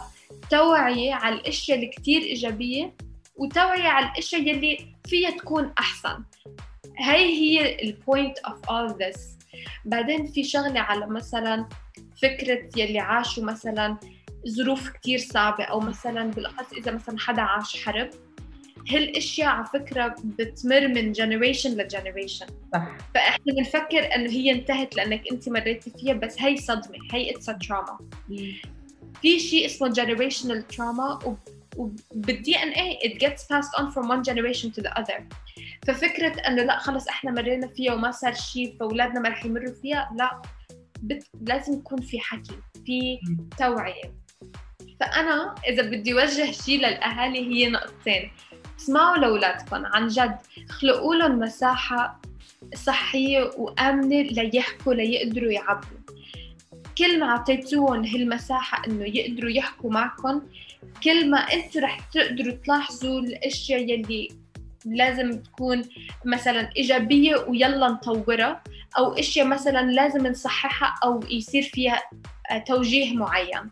توعية 0.50 1.14
على 1.14 1.36
الأشياء 1.36 1.78
اللي 1.78 1.90
كتير 1.90 2.22
إيجابية 2.22 2.94
وتوعية 3.36 3.88
على 3.88 4.06
الأشياء 4.06 4.42
يلي 4.42 4.96
فيها 5.06 5.30
تكون 5.30 5.74
أحسن. 5.80 6.24
هاي 7.00 7.26
هي 7.26 7.82
ال 7.84 7.93
point 7.93 8.40
of 8.40 8.70
all 8.70 8.94
this. 8.94 9.20
بعدين 9.86 10.26
في 10.26 10.44
شغلة 10.44 10.80
على 10.80 11.08
مثلا 11.08 11.70
فكرة 12.22 12.70
يلي 12.78 13.00
عاشوا 13.00 13.44
مثلا 13.44 13.98
ظروف 14.48 14.90
كتير 14.90 15.20
صعبة 15.20 15.64
أو 15.64 15.80
مثلا 15.80 16.32
بالأخص 16.32 16.74
إذا 16.74 16.92
مثلا 16.92 17.20
حدا 17.20 17.42
عاش 17.42 17.86
حرب. 17.86 18.10
هالأشياء 18.90 19.48
على 19.48 19.66
فكرة 19.66 20.16
بتمر 20.24 20.88
من 20.88 21.12
generation 21.12 21.72
ل 21.78 21.84
generation 21.84 22.46
صح. 22.74 22.98
فإحنا 23.16 23.54
بنفكر 23.54 24.16
إنه 24.16 24.30
هي 24.30 24.52
انتهت 24.52 24.96
لأنك 24.96 25.32
أنت 25.32 25.50
مريتي 25.50 25.92
فيها 26.00 26.14
بس 26.14 26.42
هي 26.42 26.58
صدمة 26.58 26.98
هي 27.12 27.32
it's 27.32 27.46
trauma 27.46 27.98
في 29.22 29.40
شيء 29.40 29.66
اسمه 29.66 29.94
generational 29.94 30.76
trauma 30.76 31.28
وبال 31.78 32.56
DNA 32.56 33.00
it 33.04 33.26
gets 33.26 33.42
passed 33.42 33.80
on 33.80 33.92
from 33.92 34.08
one 34.08 34.24
generation 34.24 34.72
to 34.72 34.82
the 34.82 35.00
other. 35.02 35.24
ففكرة 35.88 36.40
إنه 36.48 36.64
لا 36.64 36.80
خلص 36.80 37.08
إحنا 37.08 37.32
مرينا 37.32 37.68
فيها 37.68 37.94
وما 37.94 38.12
صار 38.12 38.34
شيء 38.34 38.78
فأولادنا 38.80 39.20
ما 39.20 39.30
رح 39.30 39.46
يمروا 39.46 39.74
فيها 39.82 40.12
لا. 40.18 40.42
بت... 41.02 41.28
لازم 41.42 41.74
يكون 41.74 42.02
في 42.02 42.20
حكي 42.20 42.58
في 42.86 43.20
توعية. 43.60 44.16
فأنا 45.00 45.56
إذا 45.68 45.84
بدي 45.84 46.14
وجه 46.14 46.52
شيء 46.52 46.78
للأهالي 46.78 47.40
هي 47.40 47.70
نقطتين. 47.70 48.32
اسمعوا 48.86 49.18
لأولادكم. 49.18 49.86
عن 49.86 50.08
جد 50.08 50.38
خلقوا 50.70 51.16
لهم 51.16 51.40
مساحة 51.40 52.22
صحية 52.76 53.52
وآمنة 53.58 54.22
ليحكوا 54.22 54.94
ليقدروا 54.94 55.52
يعبروا. 55.52 56.00
كل 56.98 57.20
ما 57.20 57.26
أعطيتوهم 57.26 58.06
هالمساحة 58.06 58.88
إنه 58.88 59.06
يقدروا 59.06 59.50
يحكوا 59.52 59.92
معكم 59.92 60.42
كل 61.04 61.30
ما 61.30 61.38
أنتوا 61.38 61.82
رح 61.82 62.00
تقدروا 62.00 62.54
تلاحظوا 62.54 63.20
الأشياء 63.20 63.82
يلي 63.82 64.30
لازم 64.86 65.42
تكون 65.42 65.82
مثلا 66.26 66.70
إيجابية 66.78 67.36
ويلا 67.36 67.88
نطورها 67.88 68.64
أو 68.98 69.14
أشياء 69.14 69.48
مثلا 69.48 69.92
لازم 69.92 70.28
نصححها 70.28 70.96
أو 71.04 71.20
يصير 71.30 71.64
فيها 71.64 72.02
توجيه 72.68 73.16
معين. 73.16 73.72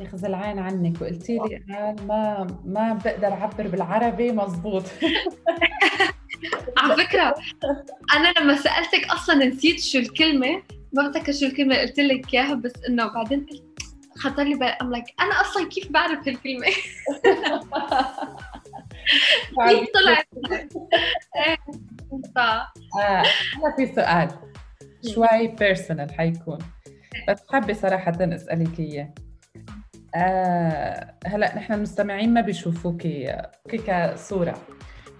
ياخذ 0.00 0.24
العين 0.24 0.58
عنك 0.58 1.02
وقلتي 1.02 1.38
لي 1.38 1.74
قال 1.74 2.06
ما 2.06 2.46
ما 2.64 2.92
بقدر 2.92 3.32
أعبر 3.32 3.68
بالعربي 3.68 4.32
مزبوط 4.32 4.84
على 6.78 6.96
فكرة 6.96 7.34
أنا 8.16 8.34
لما 8.40 8.56
سألتك 8.56 9.06
أصلا 9.10 9.44
نسيت 9.44 9.80
شو 9.80 9.98
الكلمة 9.98 10.62
ما 10.92 11.08
بتذكر 11.08 11.32
شو 11.32 11.46
الكلمة 11.46 11.74
اللي 11.74 11.86
قلت 11.86 11.98
لك 11.98 12.34
إياها 12.34 12.54
بس 12.54 12.72
إنه 12.88 13.12
بعدين 13.14 13.46
قلت 13.46 13.62
خطر 14.16 14.42
لي 14.42 14.54
بال 14.54 14.72
I'm 14.72 14.96
like 14.96 15.14
أنا 15.20 15.40
أصلا 15.40 15.68
كيف 15.68 15.92
بعرف 15.92 16.28
هالكلمة؟ 16.28 16.66
كيف 19.68 19.88
طلعت؟ 19.94 20.28
إيه. 21.36 21.58
آه، 22.36 23.22
هلا 23.56 23.76
في 23.76 23.86
سؤال 23.94 24.30
شوي 25.14 25.48
personal 25.48 26.14
حيكون 26.14 26.58
بس 27.28 27.38
حابة 27.52 27.72
صراحة 27.72 28.12
أسألك 28.20 28.80
إياه. 28.80 29.14
آه 30.14 31.14
هلا 31.26 31.56
نحن 31.56 31.72
المستمعين 31.72 32.34
ما 32.34 32.40
بيشوفوكي 32.40 33.36
كصورة. 33.86 34.54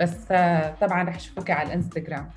بس 0.01 0.17
آه 0.31 0.75
طبعا 0.81 1.03
رح 1.03 1.17
يشوفوكي 1.17 1.53
على 1.53 1.67
الإنستغرام. 1.69 2.31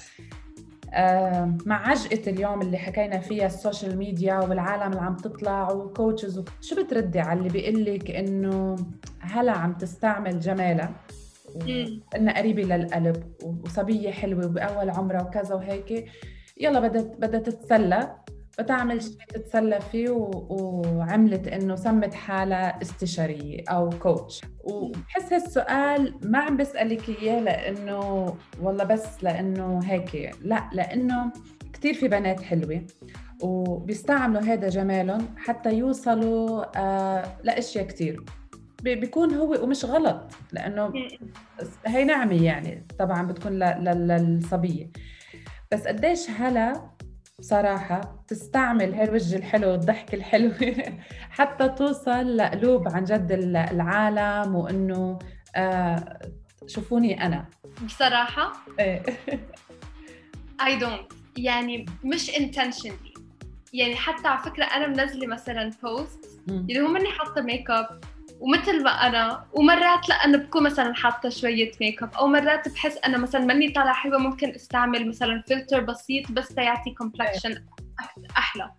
آه 0.94 1.58
مع 1.66 1.90
عجقة 1.90 2.32
اليوم 2.32 2.62
اللي 2.62 2.78
حكينا 2.78 3.20
فيها 3.20 3.46
ال 3.46 3.53
social 3.53 3.98
media 3.98 4.40
والعالم 4.40 4.92
اللي 4.92 5.02
عم 5.02 5.16
تطلع 5.16 5.72
و 5.72 5.80
coaches 5.80 6.40
وك... 6.40 6.50
شو 6.62 6.84
بتردي 6.84 7.20
على 7.20 7.40
اللي 7.40 7.50
بيقول 7.50 7.86
لك 7.86 8.12
إنه 8.12 8.76
هلا 9.20 9.52
عم 9.52 9.74
تستعمل 9.74 10.40
جمالها؟ 10.40 10.92
وإنها 11.56 12.38
قريبة 12.38 12.64
للقلب 12.64 13.24
وصبية 13.42 14.12
حلوة 14.12 14.46
وبأول 14.46 14.90
عمرها 14.90 15.22
وكذا 15.22 15.56
وهيك. 15.56 16.06
يلا 16.62 16.80
بدها 16.80 17.02
بدها 17.02 17.40
تتسلى. 17.40 18.16
بتعمل 18.60 19.02
شيء 19.02 19.18
تتسلى 19.30 19.82
فيه 19.82 20.10
و... 20.10 20.46
وعملت 20.50 21.48
إنه 21.48 21.76
سمت 21.76 22.14
حالها 22.14 22.82
استشاريه 22.82 23.64
أو 23.70 23.90
كوتش 23.90 24.42
وبحس 24.64 25.34
هالسؤال 25.34 26.16
ما 26.24 26.40
عم 26.40 26.58
بسألك 26.58 27.10
إياه 27.10 27.40
لإنه 27.40 28.34
والله 28.62 28.84
بس 28.84 29.24
لإنه 29.24 29.80
هيك 29.84 30.36
لا 30.42 30.70
لإنه 30.74 31.32
كثير 31.74 31.94
في 31.94 32.08
بنات 32.08 32.42
حلوة 32.42 32.82
وبيستعملوا 33.42 34.42
هذا 34.42 34.70
جمالهم 34.70 35.28
حتى 35.38 35.74
يوصلوا 35.74 36.80
آه 36.80 37.24
لأشياء 37.44 37.88
كثير 37.88 38.24
بيكون 38.84 39.34
هو 39.34 39.64
ومش 39.64 39.86
غلط 39.86 40.32
لإنه 40.52 40.94
هي 41.86 42.04
نعمة 42.04 42.44
يعني 42.44 42.86
طبعا 43.00 43.28
بتكون 43.28 43.52
للصبية. 43.84 44.92
بس 45.72 45.88
قديش 45.88 46.30
هلا 46.30 46.82
بصراحة 47.42 48.24
تستعمل 48.28 48.94
هالوجه 48.94 49.36
الحلو 49.36 49.70
والضحك 49.72 50.14
الحلو 50.14 50.52
حتى 51.38 51.70
توصل 51.70 52.38
لقلوب 52.38 52.88
عن 52.88 53.04
جد 53.04 53.32
العالم 53.72 54.56
وإنه 54.56 55.20
آه 55.56 56.20
شوفوني 56.68 57.26
أنا. 57.26 57.46
بصراحة؟ 57.86 58.52
إيه. 58.80 59.04
I 60.68 60.82
don't. 60.82 61.14
يعني 61.38 61.86
مش 62.04 62.32
intentionally. 62.32 63.20
يعني 63.74 63.96
حتى 63.96 64.28
على 64.28 64.44
فكرة 64.44 64.64
أنا 64.64 64.88
منزلة 64.88 65.28
مثلا 65.28 65.72
post 65.84 66.40
اللي 66.50 66.80
هو 66.82 66.88
مني 66.88 67.10
حاطة 67.10 67.42
ميك 67.42 67.70
اب 67.70 68.04
ومثل 68.42 68.84
ما 68.84 69.08
أنا 69.08 69.46
ومرات 69.54 70.10
لا 70.10 70.16
أنا 70.16 70.38
بكون 70.38 70.64
مثلا 70.64 70.94
حاطة 70.94 71.30
شوية 71.30 71.72
make 71.82 72.04
up 72.04 72.14
أو 72.14 72.28
مرات 72.28 72.70
بحس 72.70 72.98
أنا 73.06 73.18
مثلا 73.18 73.46
ماني 73.46 73.70
طالعة 73.70 73.94
حلوة 73.94 74.18
ممكن 74.18 74.50
أستعمل 74.50 75.08
مثلا 75.10 75.44
فلتر 75.50 75.80
بسيط 75.80 76.32
بس 76.32 76.48
تيعطي 76.48 76.92
complexion 76.92 77.66
أحلى. 78.38 78.72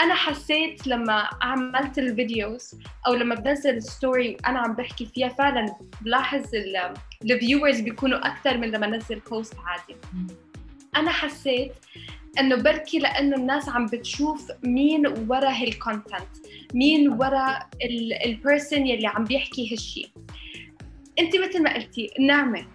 أنا 0.00 0.14
حسيت 0.14 0.86
لما 0.86 1.28
عملت 1.42 1.98
ال 1.98 2.09
videos 2.09 2.74
أو 3.06 3.14
لما 3.14 3.34
بنزل 3.34 3.82
story 3.82 4.36
أنا 4.46 4.58
عم 4.58 4.72
بحكي 4.72 5.06
فيها 5.06 5.28
فعلا 5.28 5.76
بلاحظ 6.00 6.44
ال 7.24 7.31
viewers 7.31 7.80
بيكونوا 7.80 8.26
أكثر 8.26 8.58
من 8.58 8.70
لما 8.70 8.86
أنزل 8.86 9.18
post 9.18 9.54
عادي. 9.66 9.96
أنا 10.96 11.10
حسيت 11.10 11.72
إنه 12.38 12.56
بركي 12.56 12.98
لأنه 12.98 13.36
الناس 13.36 13.68
عم 13.68 13.86
بتشوف 13.86 14.52
مين 14.62 15.06
ورا 15.06 15.50
هال 15.50 15.67
content 15.67 16.28
مين 16.74 17.08
ورا 17.08 17.58
ال 18.26 18.35
person 18.35 18.86
يلي 18.86 19.06
عم 19.06 19.24
بيحكي 19.24 19.72
هالشيء 19.72 20.08
أنت 21.18 21.36
مثل 21.36 21.62
ما 21.62 21.74
قلتي 21.74 22.10
النعمة. 22.18 22.66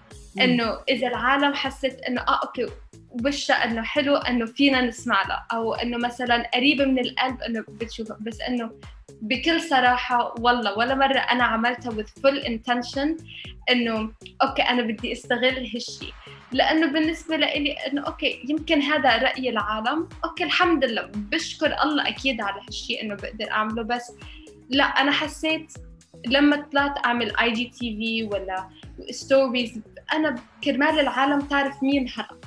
إنه 0.41 0.79
إذا 0.89 1.07
العالم 1.07 1.53
حست 1.53 1.99
إنه 2.07 2.21
آه 2.21 2.39
okay 2.45 2.67
وشها 3.25 3.63
إنه 3.65 3.81
حلو 3.81 4.15
إنه 4.15 4.45
فينا 4.45 4.81
نسمع 4.81 5.27
له. 5.27 5.57
أو 5.57 5.73
إنه 5.73 5.97
مثلا 5.97 6.49
قريبه 6.53 6.85
من 6.85 6.99
القلب 6.99 7.41
إنه 7.41 7.63
بتشوفه 7.69 8.17
بس 8.21 8.41
إنه 8.41 8.71
بكل 9.21 9.61
صراحة 9.61 10.35
والله 10.39 10.77
ولا 10.77 10.95
مرة 10.95 11.17
أنا 11.17 11.43
عملتها 11.43 11.91
with 11.91 12.07
full 12.21 12.45
intention 12.45 13.23
إنه 13.71 14.11
okay 14.41 14.61
أنا 14.61 14.81
بدي 14.81 15.11
أستغل 15.11 15.69
هالشيء 15.73 16.13
لأنه 16.51 16.87
بالنسبة 16.91 17.35
لي 17.35 17.71
إنه 17.71 18.01
okay 18.01 18.45
يمكن 18.49 18.81
هذا 18.81 19.17
رأي 19.17 19.49
العالم. 19.49 20.09
okay 20.25 20.43
الحمد 20.43 20.85
لله 20.85 21.11
بشكر 21.15 21.83
الله 21.83 22.07
أكيد 22.07 22.41
على 22.41 22.61
هالشيء 22.67 23.03
إنه 23.03 23.15
بقدر 23.15 23.51
أعمله 23.51 23.83
بس 23.83 24.11
لا 24.69 24.83
أنا 24.83 25.11
حسيت 25.11 25.73
لما 26.27 26.67
طلعت 26.71 27.05
أعمل 27.05 27.37
IGTV 27.37 28.23
ولا 28.23 28.69
stories 29.11 29.81
أنا 30.13 30.35
كرمال 30.63 30.99
العالم 30.99 31.41
تعرف 31.41 31.83
مين 31.83 32.09
هلا 32.17 32.37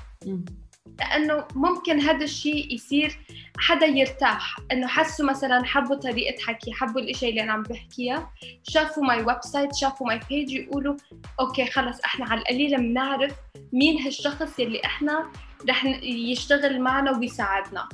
لأنه 0.98 1.44
ممكن 1.55 2.00
هذا 2.00 2.24
الشيء 2.24 2.74
يصير 2.74 3.18
حدا 3.59 3.87
يرتاح 3.87 4.57
إنه 4.72 4.87
حسوا 4.87 5.26
مثلا 5.26 5.64
حبوا 5.64 5.96
طريقة 5.96 6.42
حكي 6.42 6.72
حبوا 6.72 7.00
الإشي 7.00 7.28
اللي 7.28 7.42
أنا 7.42 7.52
عم 7.52 7.62
بحكيها 7.62 8.31
شافوا 8.62 9.05
my 9.05 9.22
website 9.22 9.75
شافوا 9.74 10.07
my 10.07 10.20
page 10.29 10.53
يقولوا 10.52 10.96
okay 11.40 11.66
خلص 11.66 12.00
إحنا 12.05 12.26
على 12.26 12.40
القليله 12.40 12.76
بنعرف 12.78 13.35
مين 13.72 14.02
هالشخص 14.02 14.59
يلي 14.59 14.81
إحنا 14.85 15.33
رح 15.68 15.85
يشتغل 16.02 16.81
معنا 16.81 17.18
ويساعدنا. 17.18 17.88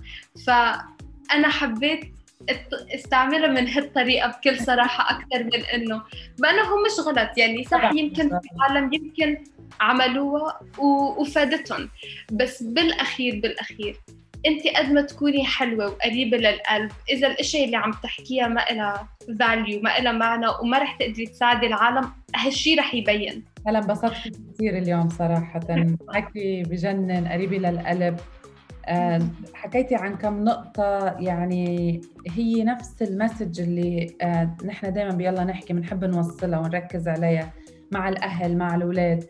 فأنا 0.46 1.48
حبيت 1.48 2.17
استعملها 2.94 3.46
من 3.48 3.68
هالطريقة 3.68 4.29
بكل 4.29 4.61
صراحة 4.61 5.16
أكثر 5.16 5.44
من 5.44 5.64
إنه 5.64 6.03
بانه 6.38 6.62
هو 6.62 6.77
مش 6.87 7.07
غلط 7.07 7.38
يعني 7.38 7.64
صح 7.64 7.92
يمكن 7.94 8.29
في 8.29 8.48
عالم 8.61 8.92
يمكن 8.92 9.44
عملوها 9.81 10.61
وفادتهم. 11.18 11.88
بس 12.33 12.62
بالأخير 12.62 13.40
بالأخير 13.40 13.96
أنت 14.46 14.66
قد 14.77 14.92
ما 14.92 15.03
تكوني 15.03 15.44
حلوة 15.44 15.87
وقريبة 15.87 16.37
للقلب 16.37 16.90
إذا 17.11 17.27
الإشي 17.27 17.64
اللي 17.64 17.77
عم 17.77 17.90
تحكيها 18.03 18.48
ما 18.48 18.61
لها 18.70 19.09
فاليو 19.38 19.81
ما 19.81 19.98
لها 19.98 20.12
معنى 20.12 20.46
وما 20.62 20.79
رح 20.79 20.96
تقدري 20.96 21.27
تساعدي 21.27 21.66
العالم 21.66 22.12
هالشي 22.37 22.74
رح 22.74 22.94
يبين. 22.94 23.44
هلا 23.66 23.79
انبسطت 23.79 24.33
كثير 24.55 24.79
اليوم 24.79 25.09
صراحة. 25.09 25.61
حكي 26.14 26.62
بجنن 26.62 27.29
قريبة 27.29 27.59
للقلب. 27.59 28.16
حكيتي 29.55 29.94
عن 29.94 30.16
كم 30.16 30.44
نقطة 30.44 31.16
يعني 31.18 32.01
هي 32.31 32.64
نفس 32.64 33.03
المسج 33.03 33.61
اللي 33.61 34.16
آه، 34.22 34.57
نحن 34.64 34.92
دائما 34.92 35.14
بيلا 35.14 35.44
نحكي 35.44 35.72
بنحب 35.72 36.05
نوصلها 36.05 36.59
ونركز 36.59 37.09
عليها 37.09 37.53
مع 37.92 38.09
الأهل 38.09 38.57
مع 38.57 38.74
الأولاد. 38.74 39.24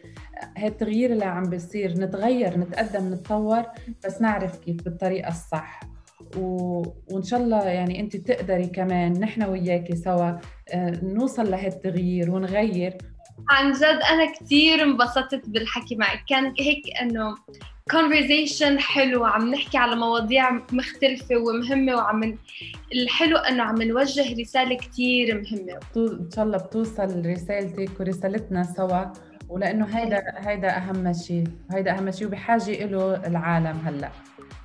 هي 0.57 0.68
التغيير 0.68 1.12
اللي 1.12 1.25
عم 1.25 1.42
بيصير 1.42 1.92
نتغير 1.92 2.59
نتقدم 2.59 3.12
نتطور 3.12 3.62
بس 4.05 4.23
نعرف 4.23 4.59
كيف 4.59 4.83
بالطريقة 4.83 5.29
الصح. 5.29 5.81
و... 6.37 6.83
وإن 7.11 7.23
شاء 7.23 7.40
الله 7.40 7.64
يعني 7.64 8.01
أنت 8.01 8.16
تقدري 8.16 8.66
كمان 8.66 9.21
نحن 9.21 9.42
وياكي 9.42 9.97
سوا 9.97 10.31
آه، 10.73 11.01
نوصل 11.03 11.51
لهالتغيير 11.51 12.31
ونغير. 12.31 12.97
عن 13.49 13.73
جد 13.73 14.01
أنا 14.11 14.33
كثير 14.33 14.83
انبسطت 14.83 15.49
بالحكي 15.49 15.97
معك. 15.97 16.25
كان 16.29 16.44
هيك 16.44 16.83
إنه 17.03 17.35
conversation 17.92 18.79
حلو 18.79 19.24
عم 19.24 19.51
نحكي 19.51 19.79
على 19.79 19.96
مواضيع 19.96 20.51
مختلفة 20.72 21.37
ومهمة 21.37 21.94
وعم 21.94 22.38
الحلو 22.92 23.37
إنه 23.37 23.62
عم 23.62 23.83
نوجه 23.83 24.40
رسالة 24.40 24.77
كثير 24.77 25.35
مهمة. 25.40 25.81
إن 25.96 26.31
شاء 26.37 26.44
الله 26.44 26.59
بتوصل 26.59 27.27
رسالتك 27.27 28.01
ورسالتنا 28.01 28.62
سوا 28.62 29.05
ولأنه 29.48 29.87
هيدا 29.87 30.22
هيدا 30.37 30.77
أهم 30.77 31.12
شيء 31.12 31.44
هيدا 31.72 31.98
أهم 31.98 32.11
شيء 32.11 32.27
وبحاجة 32.27 32.87
له 32.87 33.27
العالم 33.27 33.83
هلأ. 33.87 34.11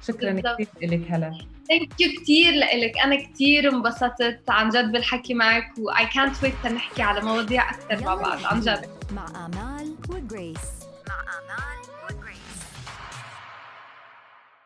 شكرا 0.08 0.32
كثير 0.32 0.68
لك 0.82 1.12
هلا. 1.12 1.32
thank 1.68 2.02
you 2.02 2.22
كثير 2.22 2.54
لك 2.54 2.98
أنا 3.04 3.16
كثير 3.16 3.74
انبسطت 3.74 4.50
عن 4.50 4.70
جد 4.70 4.92
بالحكي 4.92 5.34
معك 5.34 5.72
واي 5.80 6.06
كانت 6.06 6.44
ويت 6.44 6.66
نحكي 6.66 7.02
على 7.02 7.22
مواضيع 7.22 7.70
أكثر 7.70 8.06
مع 8.06 8.16
بعض. 8.16 8.46
عن 8.46 8.60
جد. 8.60 8.86
مع 9.16 9.26
آمال 9.46 9.96
وجريس. 10.10 10.60
مع 11.08 11.16
آمال. 11.22 11.83